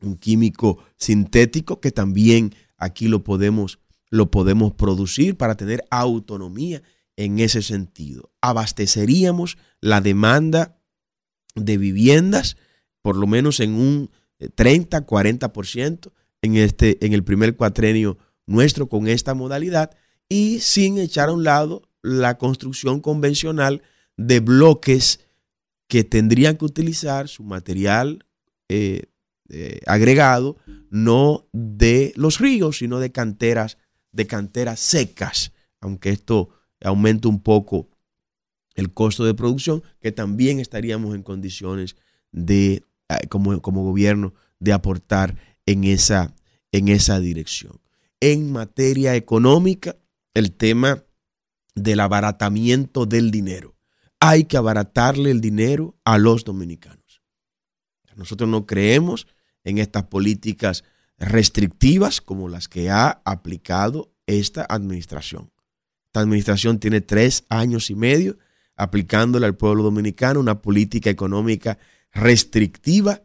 [0.00, 3.78] un químico sintético que también aquí lo podemos,
[4.10, 6.82] lo podemos producir para tener autonomía
[7.16, 8.32] en ese sentido.
[8.40, 10.78] Abasteceríamos la demanda
[11.54, 12.56] de viviendas,
[13.02, 14.10] por lo menos en un
[14.54, 18.18] 30, 40% en, este, en el primer cuatrenio
[18.52, 19.90] nuestro con esta modalidad
[20.28, 23.82] y sin echar a un lado la construcción convencional
[24.16, 25.20] de bloques
[25.88, 28.24] que tendrían que utilizar su material
[28.68, 29.04] eh,
[29.48, 30.56] eh, agregado
[30.90, 33.78] no de los ríos, sino de canteras,
[34.10, 36.50] de canteras secas, aunque esto
[36.82, 37.88] aumente un poco
[38.74, 41.96] el costo de producción, que también estaríamos en condiciones
[42.30, 45.36] de, eh, como, como gobierno, de aportar
[45.66, 46.34] en esa,
[46.72, 47.82] en esa dirección
[48.22, 49.96] en materia económica
[50.32, 51.02] el tema
[51.74, 53.74] del abaratamiento del dinero.
[54.20, 57.20] Hay que abaratarle el dinero a los dominicanos.
[58.14, 59.26] Nosotros no creemos
[59.64, 60.84] en estas políticas
[61.18, 65.50] restrictivas como las que ha aplicado esta administración.
[66.06, 68.38] Esta administración tiene tres años y medio
[68.76, 71.76] aplicándole al pueblo dominicano una política económica
[72.12, 73.20] restrictiva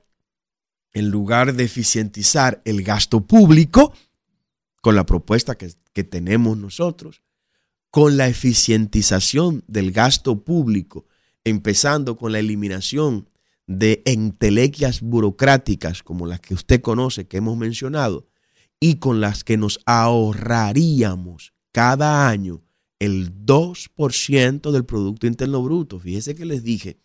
[0.91, 3.93] en lugar de eficientizar el gasto público
[4.87, 7.21] con la propuesta que, tenemos nosotros,
[7.91, 11.05] con la eficientización del gasto público,
[11.43, 13.27] empezando con la eliminación
[13.65, 18.29] de entelequias burocráticas como las que usted conoce, que hemos mencionado,
[18.79, 22.61] y con las que nos ahorraríamos cada año
[22.99, 25.99] el 2% del Producto Interno Bruto.
[25.99, 27.01] Fíjese que les dije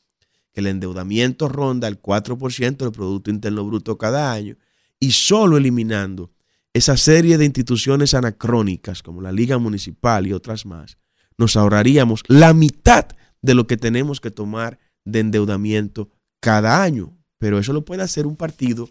[0.52, 4.56] que el endeudamiento ronda el 4% del Producto Interno Bruto cada año
[5.00, 6.30] y solo eliminando
[6.74, 10.98] esa serie de instituciones anacrónicas como la Liga Municipal y otras más,
[11.36, 13.06] nos ahorraríamos la mitad
[13.42, 17.16] de lo que tenemos que tomar de endeudamiento cada año.
[17.38, 18.88] Pero eso lo puede hacer un partido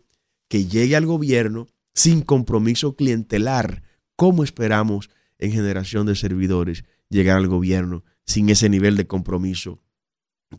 [0.49, 3.83] que llegue al gobierno sin compromiso clientelar.
[4.15, 9.81] ¿Cómo esperamos en generación de servidores llegar al gobierno sin ese nivel de compromiso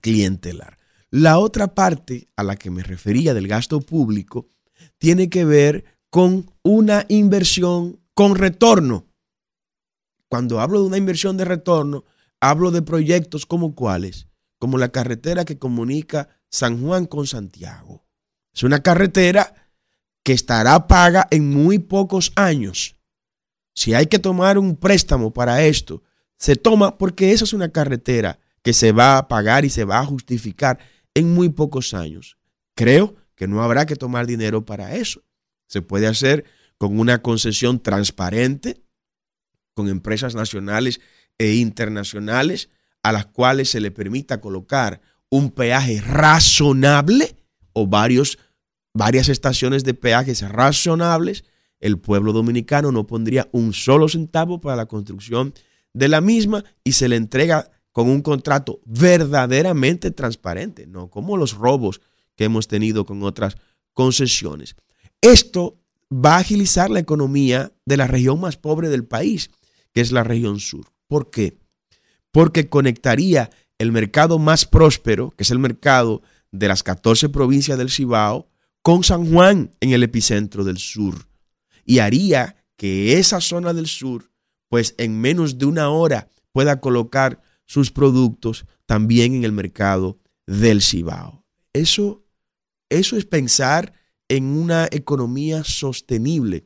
[0.00, 0.78] clientelar?
[1.10, 4.48] La otra parte a la que me refería del gasto público
[4.96, 9.06] tiene que ver con una inversión con retorno.
[10.28, 12.04] Cuando hablo de una inversión de retorno,
[12.38, 18.04] hablo de proyectos como cuáles, como la carretera que comunica San Juan con Santiago.
[18.52, 19.70] Es una carretera
[20.22, 22.94] que estará paga en muy pocos años.
[23.74, 26.02] Si hay que tomar un préstamo para esto,
[26.36, 30.00] se toma porque esa es una carretera que se va a pagar y se va
[30.00, 30.78] a justificar
[31.14, 32.36] en muy pocos años.
[32.74, 35.22] Creo que no habrá que tomar dinero para eso.
[35.72, 36.44] Se puede hacer
[36.76, 38.82] con una concesión transparente,
[39.72, 41.00] con empresas nacionales
[41.38, 42.68] e internacionales
[43.02, 47.36] a las cuales se le permita colocar un peaje razonable
[47.72, 48.38] o varios
[48.92, 51.44] varias estaciones de peajes razonables,
[51.80, 55.54] el pueblo dominicano no pondría un solo centavo para la construcción
[55.94, 61.54] de la misma y se le entrega con un contrato verdaderamente transparente, no como los
[61.54, 62.02] robos
[62.36, 63.56] que hemos tenido con otras
[63.94, 64.76] concesiones.
[65.22, 65.78] Esto
[66.12, 69.50] va a agilizar la economía de la región más pobre del país,
[69.94, 70.86] que es la región sur.
[71.06, 71.58] ¿Por qué?
[72.30, 77.90] Porque conectaría el mercado más próspero, que es el mercado de las 14 provincias del
[77.90, 78.50] Cibao,
[78.82, 81.32] con San Juan en el epicentro del sur
[81.84, 84.30] y haría que esa zona del sur,
[84.68, 90.82] pues en menos de una hora pueda colocar sus productos también en el mercado del
[90.82, 91.44] Cibao.
[91.72, 92.24] Eso,
[92.88, 93.94] eso es pensar
[94.28, 96.64] en una economía sostenible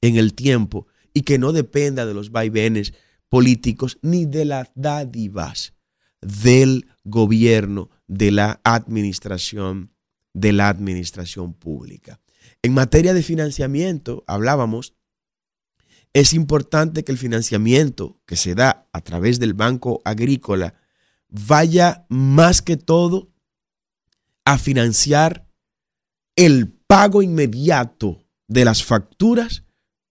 [0.00, 2.94] en el tiempo y que no dependa de los vaivenes
[3.28, 5.74] políticos ni de las dádivas
[6.20, 9.92] del gobierno, de la administración
[10.32, 12.20] de la administración pública.
[12.62, 14.94] En materia de financiamiento, hablábamos,
[16.12, 20.74] es importante que el financiamiento que se da a través del Banco Agrícola
[21.28, 23.32] vaya más que todo
[24.44, 25.46] a financiar
[26.36, 29.64] el pago inmediato de las facturas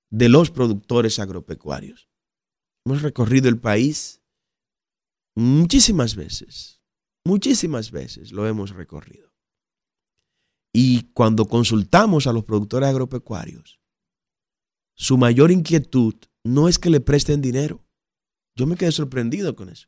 [0.09, 2.09] de los productores agropecuarios.
[2.85, 4.21] Hemos recorrido el país
[5.35, 6.81] muchísimas veces,
[7.25, 9.29] muchísimas veces lo hemos recorrido.
[10.73, 13.79] Y cuando consultamos a los productores agropecuarios,
[14.95, 17.85] su mayor inquietud no es que le presten dinero.
[18.55, 19.87] Yo me quedé sorprendido con eso.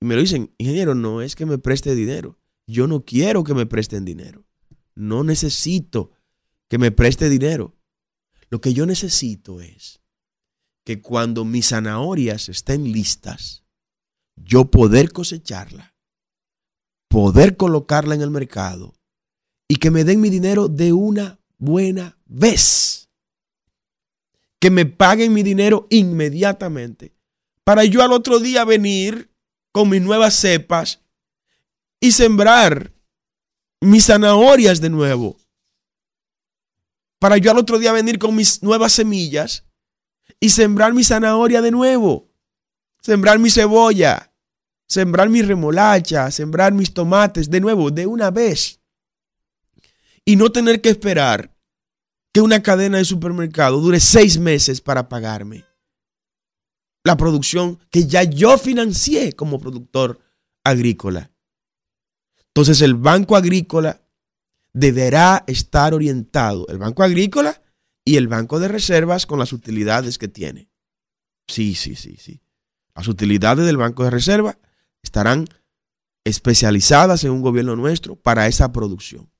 [0.00, 2.38] Y me lo dicen, ingeniero, no es que me preste dinero.
[2.66, 4.47] Yo no quiero que me presten dinero.
[4.98, 6.10] No necesito
[6.68, 7.76] que me preste dinero.
[8.50, 10.00] Lo que yo necesito es
[10.84, 13.62] que cuando mis zanahorias estén listas,
[14.34, 15.94] yo poder cosecharla,
[17.06, 18.96] poder colocarla en el mercado
[19.68, 23.08] y que me den mi dinero de una buena vez.
[24.58, 27.14] Que me paguen mi dinero inmediatamente
[27.62, 29.30] para yo al otro día venir
[29.70, 31.04] con mis nuevas cepas
[32.00, 32.97] y sembrar
[33.80, 35.36] mis zanahorias de nuevo.
[37.18, 39.64] Para yo al otro día venir con mis nuevas semillas
[40.40, 42.28] y sembrar mi zanahoria de nuevo.
[43.00, 44.32] Sembrar mi cebolla,
[44.86, 48.80] sembrar mi remolacha, sembrar mis tomates de nuevo, de una vez
[50.24, 51.54] y no tener que esperar
[52.34, 55.64] que una cadena de supermercado dure seis meses para pagarme
[57.02, 60.20] la producción que ya yo financié como productor
[60.64, 61.30] agrícola.
[62.54, 64.02] Entonces el Banco Agrícola
[64.72, 67.62] deberá estar orientado, el Banco Agrícola
[68.04, 70.68] y el Banco de Reservas con las utilidades que tiene.
[71.46, 72.40] Sí, sí, sí, sí.
[72.94, 74.58] Las utilidades del Banco de Reserva
[75.02, 75.46] estarán
[76.24, 79.30] especializadas en un gobierno nuestro para esa producción.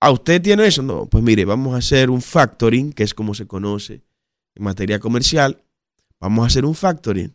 [0.00, 0.82] ¿A usted tiene eso?
[0.82, 4.02] No, pues mire, vamos a hacer un factoring, que es como se conoce
[4.54, 5.62] en materia comercial.
[6.18, 7.34] Vamos a hacer un factoring.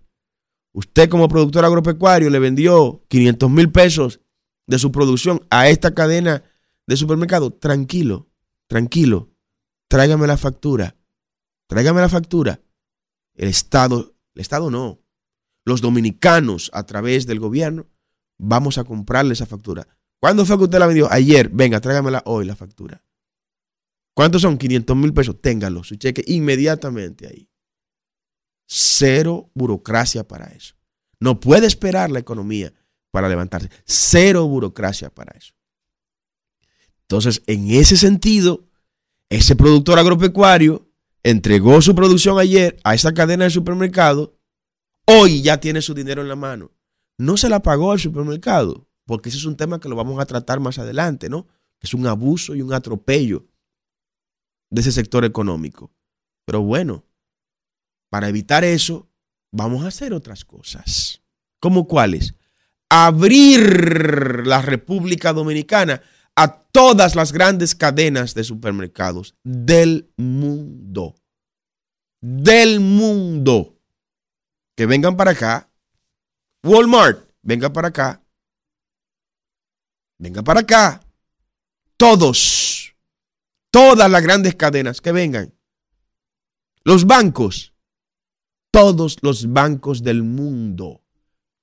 [0.74, 4.20] Usted como productor agropecuario le vendió 500 mil pesos
[4.68, 6.44] de su producción a esta cadena
[6.86, 7.52] de supermercado.
[7.52, 8.30] Tranquilo,
[8.68, 9.34] tranquilo.
[9.90, 10.96] Tráigame la factura.
[11.68, 12.62] Tráigame la factura.
[13.36, 15.00] El Estado, el Estado no.
[15.66, 17.88] Los dominicanos, a través del gobierno,
[18.38, 19.88] vamos a comprarle esa factura.
[20.20, 21.12] ¿Cuándo fue que usted la vendió?
[21.12, 21.50] Ayer.
[21.50, 23.04] Venga, tráigamela hoy la factura.
[24.14, 24.58] ¿Cuántos son?
[24.58, 25.40] 500 mil pesos.
[25.42, 27.50] Téngalo, su cheque inmediatamente ahí.
[28.68, 30.76] Cero burocracia para eso.
[31.20, 32.74] No puede esperar la economía
[33.18, 33.72] para levantarse.
[33.84, 35.56] Cero burocracia para eso.
[37.02, 38.68] Entonces, en ese sentido,
[39.28, 40.88] ese productor agropecuario
[41.24, 44.38] entregó su producción ayer a esa cadena de supermercado.
[45.08, 46.70] Hoy ya tiene su dinero en la mano.
[47.18, 50.28] No se la pagó al supermercado, porque ese es un tema que lo vamos a
[50.28, 51.48] tratar más adelante, ¿no?
[51.82, 53.48] Es un abuso y un atropello
[54.70, 55.92] de ese sector económico.
[56.46, 57.04] Pero bueno,
[58.12, 59.10] para evitar eso,
[59.52, 61.24] vamos a hacer otras cosas.
[61.60, 62.36] ¿Cómo cuáles?
[62.90, 66.02] Abrir la República Dominicana
[66.36, 71.16] a todas las grandes cadenas de supermercados del mundo.
[72.22, 73.80] Del mundo.
[74.76, 75.70] Que vengan para acá.
[76.64, 78.24] Walmart, venga para acá.
[80.20, 81.02] Venga para acá.
[81.98, 82.96] Todos
[83.72, 85.54] Todas las grandes cadenas que vengan.
[86.84, 87.74] Los bancos.
[88.72, 91.07] Todos los bancos del mundo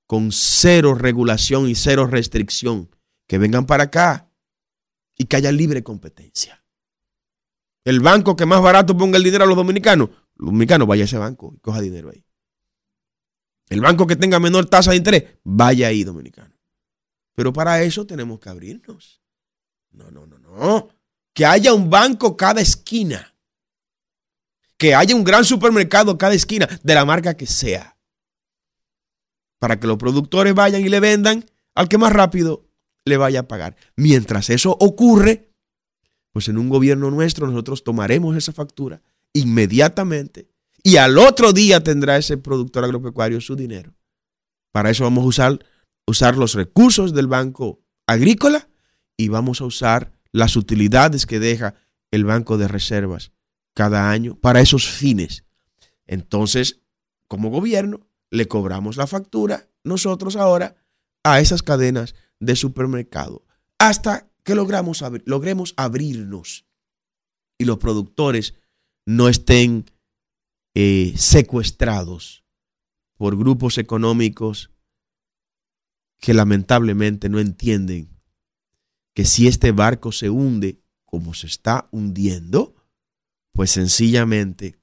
[0.05, 2.89] con cero regulación y cero restricción.
[3.27, 4.29] Que vengan para acá
[5.17, 6.63] y que haya libre competencia.
[7.83, 11.05] El banco que más barato ponga el dinero a los dominicanos, los dominicanos vaya a
[11.05, 12.23] ese banco y coja dinero ahí.
[13.69, 16.53] El banco que tenga menor tasa de interés, vaya ahí, dominicano.
[17.33, 19.21] Pero para eso tenemos que abrirnos.
[19.91, 20.89] No, no, no, no
[21.35, 23.35] que haya un banco cada esquina,
[24.77, 27.94] que haya un gran supermercado cada esquina, de la marca que sea,
[29.59, 32.67] para que los productores vayan y le vendan al que más rápido
[33.05, 33.75] le vaya a pagar.
[33.95, 35.51] Mientras eso ocurre,
[36.31, 39.01] pues en un gobierno nuestro nosotros tomaremos esa factura
[39.33, 40.49] inmediatamente
[40.83, 43.93] y al otro día tendrá ese productor agropecuario su dinero.
[44.71, 45.65] Para eso vamos a usar,
[46.05, 48.67] usar los recursos del Banco Agrícola
[49.17, 51.75] y vamos a usar las utilidades que deja
[52.11, 53.31] el Banco de Reservas
[53.73, 55.45] cada año para esos fines.
[56.05, 56.81] Entonces,
[57.27, 60.75] como gobierno, le cobramos la factura nosotros ahora
[61.23, 63.45] a esas cadenas de supermercado.
[63.79, 66.65] Hasta que logramos logremos abrirnos
[67.57, 68.55] y los productores
[69.05, 69.85] no estén
[70.75, 72.43] eh, secuestrados
[73.17, 74.71] por grupos económicos
[76.19, 78.09] que lamentablemente no entienden
[79.13, 82.75] que si este barco se hunde como se está hundiendo,
[83.53, 84.77] pues sencillamente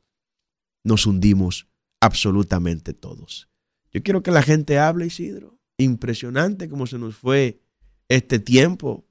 [0.83, 1.69] nos hundimos
[2.03, 3.49] absolutamente todos.
[3.93, 5.61] Yo quiero que la gente hable, Isidro.
[5.79, 7.63] Impresionante como se nos fue
[8.09, 9.07] este tiempo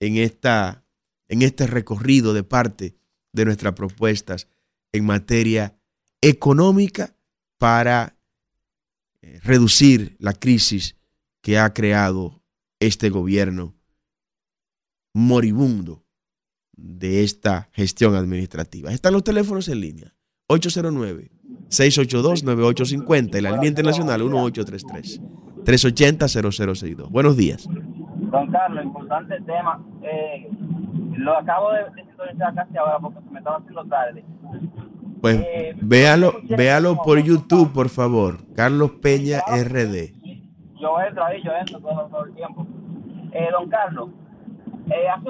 [0.00, 0.84] en, esta,
[1.28, 2.96] en este recorrido de parte
[3.32, 4.48] de nuestras propuestas
[4.92, 5.78] en materia
[6.20, 7.16] económica
[7.56, 8.18] para
[9.22, 10.96] eh, reducir la crisis
[11.40, 12.42] que ha creado
[12.80, 13.76] este gobierno
[15.12, 16.04] moribundo
[16.72, 18.92] de esta gestión administrativa.
[18.92, 20.16] Están los teléfonos en línea.
[21.68, 27.08] 809-682-9850 y la línea internacional 1833-380-0062.
[27.10, 27.68] Buenos días.
[27.68, 29.80] Don Carlos, importante tema.
[30.02, 30.48] Eh,
[31.16, 34.24] lo acabo de, sintonizar casi ahora porque me estaba haciendo tarde.
[35.20, 38.38] Pues eh, véalo, véalo por YouTube, por favor.
[38.54, 40.12] Carlos Peña RD.
[40.80, 42.66] Yo entro ahí, yo entro todo, todo el tiempo.
[43.32, 44.10] Eh, don Carlos,
[44.90, 45.28] eh, hace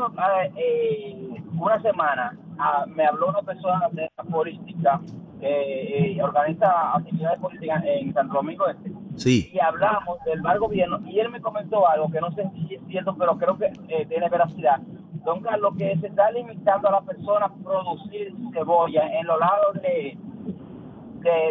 [0.56, 5.00] eh, una semana ah, me habló una persona de la política
[5.44, 8.90] que eh, organiza actividades políticas en Santo Domingo Este.
[9.16, 9.50] Sí.
[9.52, 12.80] Y hablamos del mal gobierno y él me comentó algo que no sé si es
[12.88, 13.70] cierto, pero creo que
[14.08, 14.80] tiene veracidad.
[15.24, 19.74] Don Carlos, que se está limitando a la persona a producir cebolla en los lados
[19.82, 20.16] de,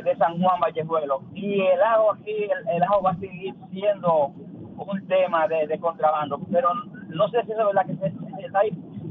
[0.03, 1.21] de, San Juan Vallejuelo.
[1.33, 4.33] Y el ajo aquí, el, el, ajo va a seguir siendo
[4.77, 6.69] un tema de, de contrabando, pero
[7.09, 8.07] no sé si es verdad que se,
[8.45, 8.61] está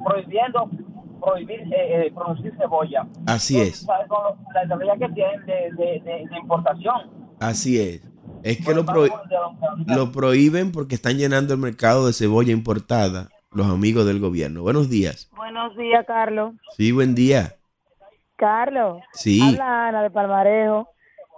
[0.04, 0.68] prohibiendo
[1.22, 3.06] prohibir eh, eh, producir cebolla.
[3.26, 3.86] Así es.
[3.86, 7.10] la cebolla que tienen de, de, importación.
[7.40, 8.02] Así es.
[8.42, 8.84] Es que lo,
[9.86, 14.62] lo prohíben porque están llenando el mercado de cebolla importada los amigos del gobierno.
[14.62, 15.30] Buenos días.
[15.36, 16.54] Buenos días, Carlos.
[16.76, 17.54] Sí, buen día.
[18.36, 19.02] Carlos.
[19.12, 19.40] Sí.
[19.42, 20.88] Habla Ana de Palmarejo.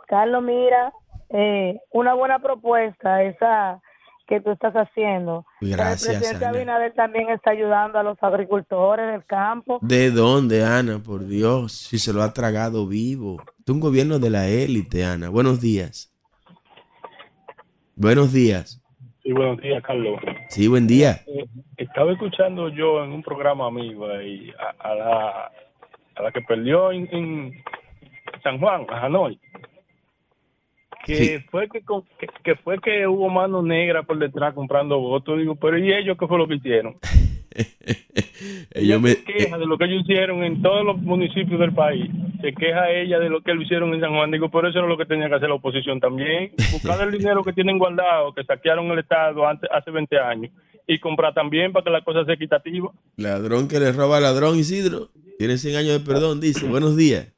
[0.07, 0.93] Carlos, mira,
[1.31, 3.81] eh, una buena propuesta esa
[4.27, 5.45] que tú estás haciendo.
[5.61, 6.09] Gracias.
[6.09, 9.79] El presidente Abinader también está ayudando a los agricultores del campo.
[9.83, 10.99] ¿De dónde, Ana?
[10.99, 13.43] Por Dios, si se lo ha tragado vivo.
[13.65, 15.29] Es un gobierno de la élite, Ana.
[15.29, 16.13] Buenos días.
[17.97, 18.81] Buenos días.
[19.23, 20.21] Sí, buenos días, Carlos.
[20.49, 21.23] Sí, buen día.
[21.27, 21.47] Eh,
[21.79, 25.51] estaba escuchando yo en un programa amigo y a, la,
[26.17, 27.55] a la que perdió en,
[28.43, 29.41] San Juan, a Hanoi.
[31.05, 31.45] Que, Sí.
[31.51, 35.39] fue que, con- que, que fue que hubo mano negra por detrás comprando votos.
[35.39, 36.97] Digo, pero ¿y ellos qué fue lo que hicieron?
[38.73, 42.11] Ellos me, se queja de lo que ellos hicieron en todos los municipios del país.
[42.41, 44.31] Se queja ella de lo que lo hicieron en San Juan.
[44.31, 46.51] Digo, pero eso era lo que tenía que hacer la oposición también.
[46.73, 50.53] Buscar el dinero que tienen guardado, que saquearon el Estado antes, hace 20 años,
[50.87, 52.91] y comprar también para que la cosa sea equitativa.
[53.17, 55.11] ladrón que le roba al ladrón, Isidro.
[55.39, 56.67] Tiene 100 años de perdón, dice.
[56.67, 57.33] Buenos días.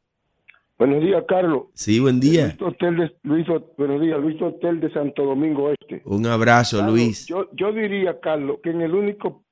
[0.78, 1.64] Buenos días, Carlos.
[1.72, 2.48] Sí, buen día.
[2.58, 3.46] Luis Hotel de, Luis,
[3.78, 6.02] buenos días, Luis Hotel de Santo Domingo Este.
[6.04, 7.26] Un abrazo, Carlos, Luis.
[7.26, 9.42] Yo, yo diría, Carlos, que en el único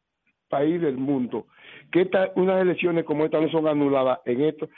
[0.49, 1.47] país del mundo
[1.91, 4.69] que esta- unas elecciones como esta no son anuladas en esto,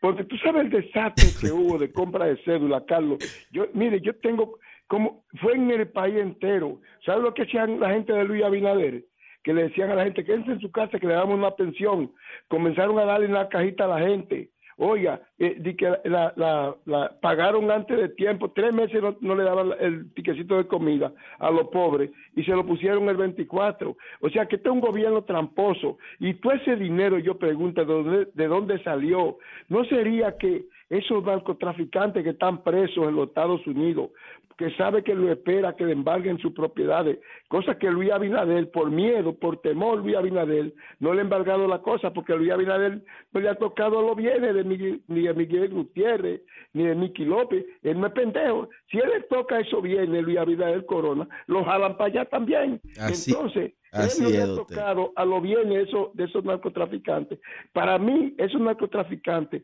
[0.00, 3.18] porque tú sabes el desastre que hubo de compra de cédula, Carlos.
[3.52, 6.80] Yo, mire, yo tengo como fue en el país entero.
[7.04, 9.04] ¿Sabes lo que hacían la gente de Luis Abinader?
[9.44, 12.10] Que le decían a la gente, quédense en su casa que le damos una pensión.
[12.48, 14.50] Comenzaron a darle una cajita a la gente.
[14.76, 19.34] Oiga, eh, di que la, la, la- pagaron antes de tiempo, tres meses no, no
[19.34, 23.96] le daban el tiquecito de comida a los pobres y se lo pusieron el 24.
[24.20, 27.92] O sea que este es un gobierno tramposo y todo ese dinero, yo pregunto, ¿de
[27.92, 29.38] dónde, de dónde salió?
[29.68, 34.10] ¿No sería que esos narcotraficantes que están presos en los Estados Unidos,
[34.58, 37.18] que sabe que lo espera que le embarguen sus propiedades,
[37.48, 41.78] cosa que Luis Abinader, por miedo, por temor, Luis Abinader, no le ha embargado la
[41.78, 43.00] cosa, porque Luis Abinader
[43.32, 45.00] no le ha tocado los bienes de Miguel,
[45.32, 48.68] de Miguel Gutiérrez, ni de Miki López, él no es pendejo.
[48.90, 52.80] Si él le toca esos bienes, Luis Abinader Corona, los jalan para allá también.
[52.98, 56.44] Así- Entonces, así él no le ha tocado a los bienes de esos, de esos
[56.44, 57.38] narcotraficantes.
[57.72, 59.62] Para mí, esos narcotraficantes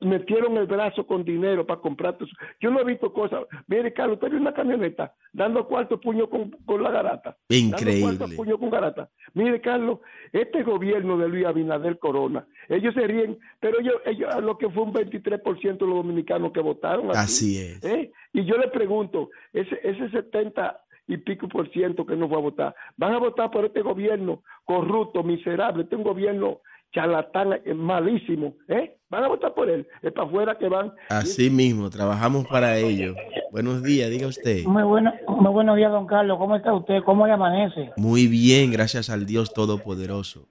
[0.00, 2.18] metieron el brazo con dinero para comprar.
[2.18, 3.44] tus- Yo no he visto cosas.
[3.66, 7.36] Mire, Carlos, usted vio una camioneta dando cuarto puño con, con la garata.
[7.48, 8.36] Dando cuarto Increíble.
[8.36, 9.08] puño con garata.
[9.32, 10.00] Mire, Carlos,
[10.32, 14.82] este gobierno de Luis Abinader Corona, ellos se ríen, pero ellos, ellos lo que fue
[14.82, 17.10] un 23% de los dominicanos que votaron.
[17.12, 17.84] Así es.
[17.84, 18.12] ¿eh?
[18.32, 22.40] Y yo le pregunto, ese, ese 70 y pico por ciento que no fue a
[22.40, 26.60] votar, van a votar por este gobierno corrupto, miserable, este es un gobierno
[26.94, 28.96] charlatán, eh, malísimo, ¿eh?
[29.10, 30.92] Van a votar por él, es para afuera que van.
[31.08, 33.14] Así mismo, trabajamos para ello.
[33.50, 34.64] Buenos días, diga usted.
[34.64, 36.38] Muy, bueno, muy buenos días, don Carlos.
[36.38, 37.02] ¿Cómo está usted?
[37.04, 37.90] ¿Cómo le amanece?
[37.96, 40.46] Muy bien, gracias al Dios Todopoderoso.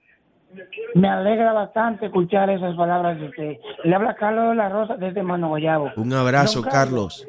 [0.94, 3.56] Me alegra bastante escuchar esas palabras de usted.
[3.82, 5.90] Le habla Carlos de la Rosa desde Mano Guayabo.
[5.96, 7.26] Un abrazo, Don Carlos.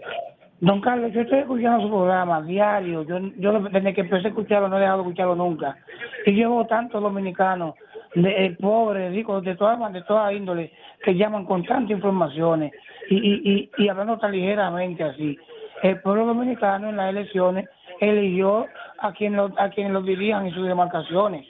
[0.61, 3.03] Don Carlos, yo estoy escuchando su programa diario.
[3.03, 5.77] Yo, yo desde que empecé a escucharlo no he dejado de escucharlo nunca.
[6.25, 7.75] Y llevo tantos dominicanos,
[8.15, 10.71] de, pobres, ricos, de todas de toda índole,
[11.03, 12.71] que llaman con tantas informaciones
[13.09, 15.37] y, y, y, hablando tan ligeramente así.
[15.83, 17.67] El pueblo dominicano en las elecciones
[17.99, 18.65] eligió
[18.99, 21.45] a quien lo, a quienes lo dirían en sus demarcaciones.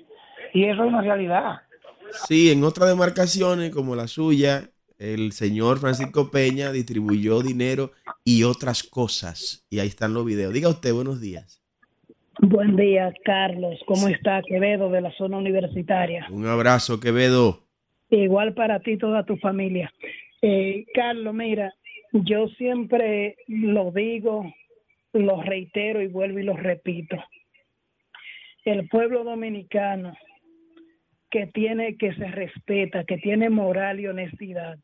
[0.53, 1.61] Y eso es una realidad.
[2.27, 7.91] Sí, en otras demarcaciones como la suya, el señor Francisco Peña distribuyó dinero
[8.23, 9.65] y otras cosas.
[9.69, 10.53] Y ahí están los videos.
[10.53, 11.64] Diga usted, buenos días.
[12.39, 13.79] Buen día, Carlos.
[13.85, 16.27] ¿Cómo está Quevedo de la zona universitaria?
[16.29, 17.63] Un abrazo, Quevedo.
[18.09, 19.91] Igual para ti y toda tu familia.
[20.41, 21.73] Eh, Carlos, mira,
[22.11, 24.53] yo siempre lo digo,
[25.13, 27.17] lo reitero y vuelvo y lo repito.
[28.65, 30.15] El pueblo dominicano
[31.29, 34.77] que tiene, que se respeta, que tiene moral y honestidad,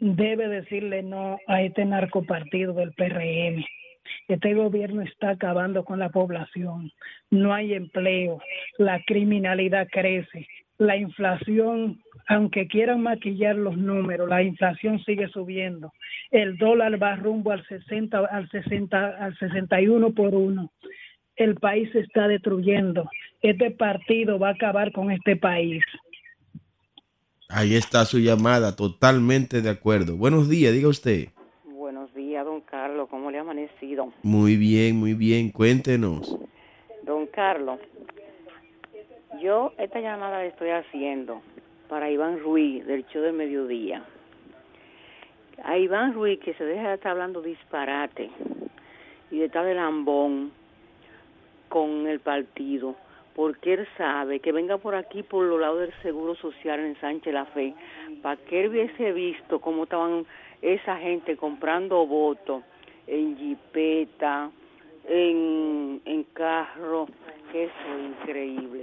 [0.00, 3.64] debe decirle no a este narcopartido del PRM.
[4.28, 6.92] Este gobierno está acabando con la población.
[7.30, 8.40] No hay empleo,
[8.78, 10.46] la criminalidad crece,
[10.78, 15.92] la inflación, aunque quieran maquillar los números, la inflación sigue subiendo.
[16.30, 20.72] El dólar va rumbo al 60 al 60 al 61 por uno.
[21.36, 23.08] El país se está destruyendo.
[23.42, 25.82] Este partido va a acabar con este país.
[27.48, 30.16] Ahí está su llamada, totalmente de acuerdo.
[30.16, 31.28] Buenos días, diga usted.
[33.44, 34.10] Buenos días, don Carlos.
[34.10, 34.12] ¿Cómo le ha amanecido?
[34.22, 35.50] Muy bien, muy bien.
[35.50, 36.36] Cuéntenos.
[37.02, 37.78] Don Carlos,
[39.40, 41.40] yo esta llamada la estoy haciendo
[41.88, 44.02] para Iván Ruiz del show del mediodía.
[45.62, 48.30] A Iván Ruiz que se deja de estar hablando disparate
[49.30, 50.52] y de estar de lambón
[51.68, 52.96] con el partido,
[53.34, 57.32] porque él sabe que venga por aquí por los lados del Seguro Social en Sánchez
[57.32, 57.74] La Fe,
[58.22, 60.26] para que él hubiese visto cómo estaban
[60.62, 62.64] esa gente comprando votos
[63.08, 64.50] en jipeta,
[65.08, 67.06] en, en carro,
[67.50, 68.82] que eso es increíble,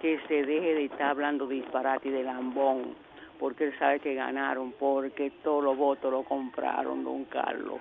[0.00, 2.94] que se deje de estar hablando disparate y de lambón,
[3.40, 7.80] porque él sabe que ganaron, porque todos los votos lo compraron, don Carlos.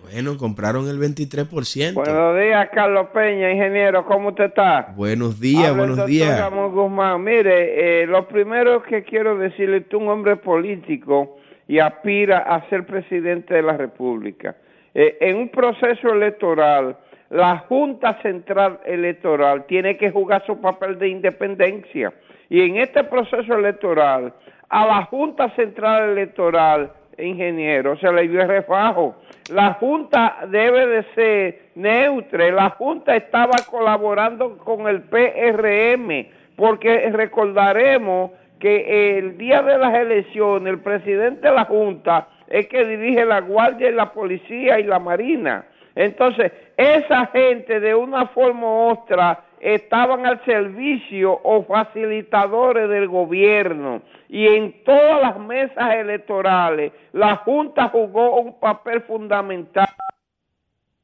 [0.00, 1.94] Bueno, compraron el 23%.
[1.94, 4.92] Buenos días, Carlos Peña, ingeniero, ¿cómo usted está?
[4.94, 6.38] Buenos días, Habla buenos días.
[6.38, 7.24] Ramón Guzmán.
[7.24, 11.38] Mire, eh, lo primero que quiero decirle, tú un hombre político
[11.68, 14.56] y aspira a ser presidente de la República.
[14.94, 16.96] Eh, en un proceso electoral,
[17.30, 22.12] la Junta Central Electoral tiene que jugar su papel de independencia.
[22.48, 24.32] Y en este proceso electoral,
[24.68, 29.16] a la Junta Central Electoral, ingeniero, se le dio el refajo.
[29.50, 32.50] La Junta debe de ser neutra.
[32.50, 40.72] La Junta estaba colaborando con el PRM, porque recordaremos que el día de las elecciones
[40.72, 44.98] el presidente de la Junta es que dirige la Guardia y la Policía y la
[44.98, 45.66] Marina.
[45.94, 54.02] Entonces, esa gente de una forma u otra estaban al servicio o facilitadores del gobierno
[54.28, 59.88] y en todas las mesas electorales la Junta jugó un papel fundamental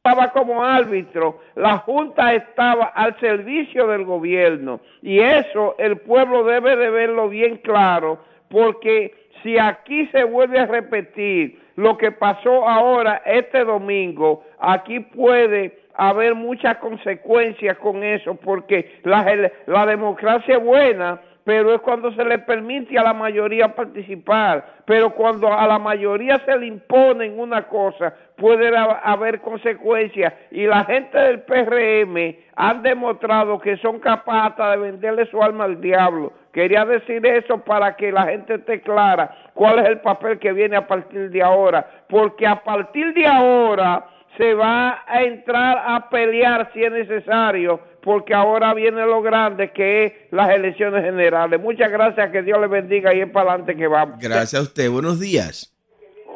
[0.05, 6.75] estaba como árbitro, la Junta estaba al servicio del gobierno y eso el pueblo debe
[6.75, 13.23] de verlo bien claro porque si aquí se vuelve a repetir lo que pasó ahora
[13.25, 21.74] este domingo, aquí puede haber muchas consecuencias con eso porque la, la democracia buena, pero
[21.74, 24.64] es cuando se le permite a la mayoría participar.
[24.84, 30.32] Pero cuando a la mayoría se le imponen una cosa, puede haber consecuencias.
[30.51, 35.80] Y la gente del PRM han demostrado que son capaces de venderle su alma al
[35.80, 36.32] diablo.
[36.53, 40.76] Quería decir eso para que la gente esté clara cuál es el papel que viene
[40.76, 41.86] a partir de ahora.
[42.09, 44.05] Porque a partir de ahora
[44.36, 50.05] se va a entrar a pelear si es necesario, porque ahora viene lo grande que
[50.05, 51.61] es las elecciones generales.
[51.61, 54.19] Muchas gracias, que Dios le bendiga y es para adelante que vamos.
[54.21, 55.69] Gracias a usted, buenos días.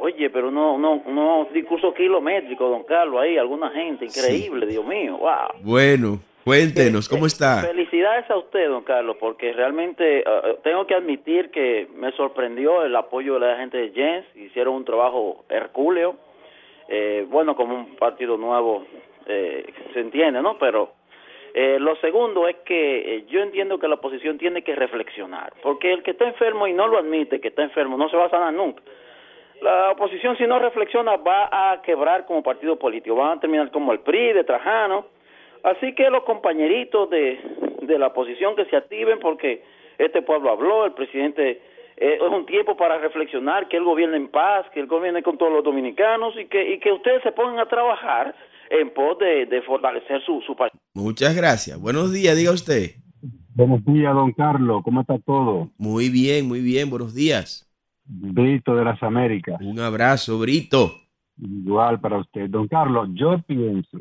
[0.01, 5.19] Oye, pero no, no, no, discurso kilométrico, don Carlos, ahí, alguna gente, increíble, Dios mío,
[5.19, 5.61] wow.
[5.63, 7.63] Bueno, cuéntenos, ¿cómo está?
[7.63, 12.95] Felicidades a usted, don Carlos, porque realmente uh, tengo que admitir que me sorprendió el
[12.95, 16.17] apoyo de la gente de Jens, hicieron un trabajo hercúleo,
[16.89, 18.85] eh, bueno, como un partido nuevo
[19.27, 20.57] eh, se entiende, ¿no?
[20.59, 20.93] Pero
[21.59, 26.03] eh, lo segundo es que yo entiendo que la oposición tiene que reflexionar, porque el
[26.03, 28.53] que está enfermo y no lo admite que está enfermo no se va a sanar
[28.53, 28.83] nunca.
[29.63, 33.93] La oposición si no reflexiona va a quebrar como partido político, van a terminar como
[33.93, 35.07] el PRI de Trajano.
[35.63, 37.41] Así que los compañeritos de,
[37.81, 39.63] de la oposición que se activen porque
[39.97, 41.63] este pueblo habló, el presidente
[41.97, 45.39] eh, es un tiempo para reflexionar, que él gobierne en paz, que él gobierne con
[45.39, 48.35] todos los dominicanos y que, y que ustedes se pongan a trabajar
[48.69, 50.73] en pos de, fortalecer su, su país.
[50.97, 51.79] Muchas gracias.
[51.79, 52.93] Buenos días, diga usted.
[53.55, 54.81] Buenos días, don Carlos.
[54.83, 55.71] ¿Cómo está todo?
[55.77, 56.89] Muy bien, muy bien.
[56.89, 57.71] Buenos días.
[58.07, 59.61] Brito de las Américas.
[59.61, 60.95] Un abrazo, Brito.
[61.37, 62.49] Igual para usted.
[62.49, 63.99] Don Carlos, yo pienso,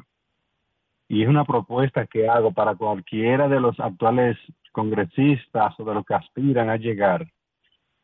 [1.09, 4.37] y es una propuesta que hago para cualquiera de los actuales
[4.71, 7.27] congresistas o de los que aspiran a llegar,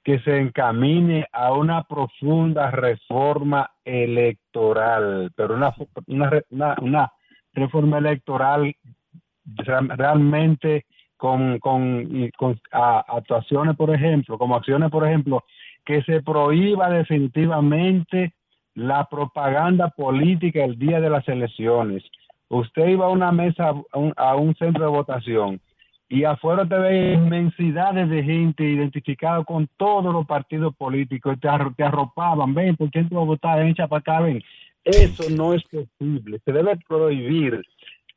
[0.03, 5.73] que se encamine a una profunda reforma electoral, pero una,
[6.49, 7.11] una, una,
[7.53, 8.75] reforma electoral
[9.55, 10.85] realmente
[11.17, 15.43] con, con, con actuaciones, por ejemplo, como acciones, por ejemplo,
[15.85, 18.33] que se prohíba definitivamente
[18.73, 22.03] la propaganda política el día de las elecciones.
[22.49, 23.71] Usted iba a una mesa,
[24.17, 25.61] a un, centro de votación,
[26.09, 31.47] y afuera te ve inmensidades de gente identificada con todos los partidos políticos, te,
[31.83, 33.59] arropaban, ven, ¿por qué tú vas a votar?
[33.59, 34.43] Ven, acá, ven.
[34.83, 37.61] Eso no es posible, se debe prohibir.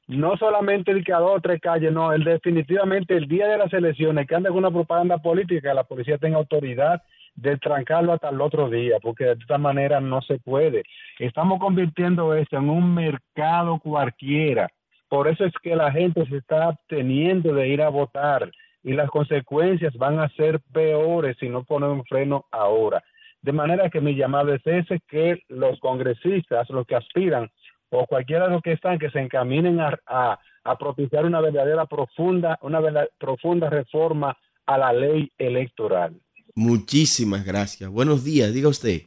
[0.06, 3.58] No solamente el que a dos o tres calles, no, el definitivamente el día de
[3.58, 7.02] las elecciones, que ande con una propaganda política, que la policía tenga autoridad
[7.34, 10.84] de trancarlo hasta el otro día, porque de esta manera no se puede.
[11.18, 14.68] Estamos convirtiendo esto en un mercado cualquiera
[15.14, 18.50] por eso es que la gente se está absteniendo de ir a votar
[18.82, 23.00] y las consecuencias van a ser peores si no ponemos freno ahora.
[23.44, 27.50] De manera que mi llamado es ese, que los congresistas, los que aspiran,
[27.90, 32.58] o cualquiera de los que están, que se encaminen a, a, propiciar una verdadera profunda,
[32.62, 32.80] una
[33.18, 34.34] profunda reforma
[34.64, 36.18] a la ley electoral.
[36.54, 37.90] Muchísimas gracias.
[37.90, 39.02] Buenos días, diga usted.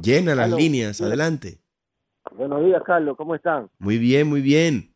[0.00, 1.58] Llena las líneas, adelante.
[2.34, 3.68] Buenos días, Carlos, ¿cómo están?
[3.78, 4.94] Muy bien, muy bien.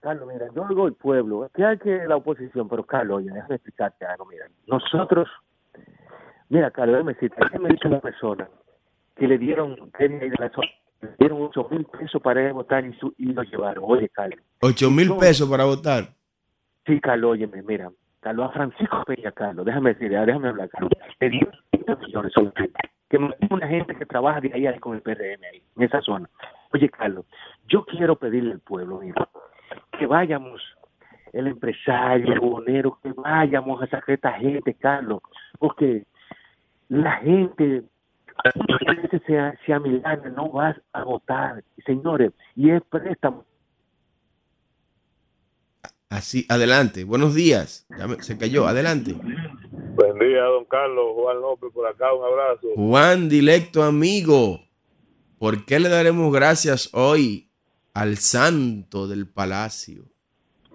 [0.00, 3.54] Carlos, mira, yo oigo el pueblo, que hay que la oposición, pero Carlos, oye, déjame
[3.54, 5.28] explicarte algo, mira, nosotros,
[6.54, 8.48] mira, Carlos, déjame decirte, me dice una persona
[9.16, 10.30] que le dieron, que le
[11.18, 14.38] dieron 8 mil pesos para ir a votar y, su, y lo llevaron, oye, Carlos.
[14.60, 16.14] 8 mil pesos para votar.
[16.86, 17.90] Sí, Carlos, óyeme, mira,
[18.20, 20.90] Carlos, a Francisco Peña, Carlos, déjame decir, déjame hablar, Carlos,
[21.20, 22.70] le dieron 30 millones solamente
[23.10, 23.18] que
[23.50, 26.28] una gente que trabaja de ahí, con el PRM ahí, en esa zona.
[26.72, 27.26] Oye, Carlos,
[27.68, 29.28] yo quiero pedirle al pueblo, mira,
[29.98, 30.62] que vayamos,
[31.32, 35.20] el empresario, el bonero, que vayamos a sacar esta gente, Carlos,
[35.58, 36.04] porque
[37.02, 37.84] la gente
[39.26, 43.44] sea, sea milagro, no vas a votar, señores, y es préstamo.
[46.08, 47.04] Así, adelante.
[47.04, 47.86] Buenos días.
[47.98, 48.66] Ya me- se cayó.
[48.68, 49.14] Adelante.
[49.14, 51.06] Buen día, don Carlos.
[51.14, 52.68] Juan López por acá, un abrazo.
[52.76, 54.60] Juan, directo amigo.
[55.38, 57.50] ¿Por qué le daremos gracias hoy
[57.94, 60.04] al santo del palacio?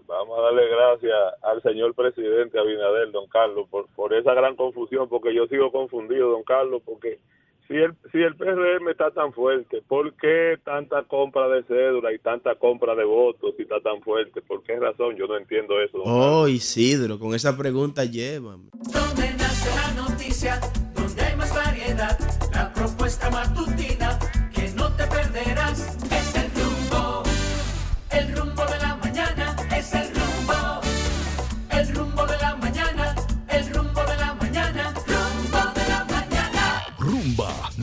[0.10, 5.08] Vamos a darle gracias al señor presidente Abinader, don Carlos, por, por esa gran confusión,
[5.08, 7.20] porque yo sigo confundido, don Carlos, porque
[7.68, 12.18] si el, si el PRM está tan fuerte, ¿por qué tanta compra de cédula y
[12.18, 14.42] tanta compra de votos si está tan fuerte?
[14.42, 15.16] ¿Por qué razón?
[15.16, 16.00] Yo no entiendo eso.
[16.00, 18.70] don Oh, Isidro, con esa pregunta llévame.
[18.74, 20.60] Donde nace la noticia,
[20.96, 22.18] donde hay más variedad,
[22.52, 24.18] la propuesta matutina
[24.52, 26.09] que no te perderás.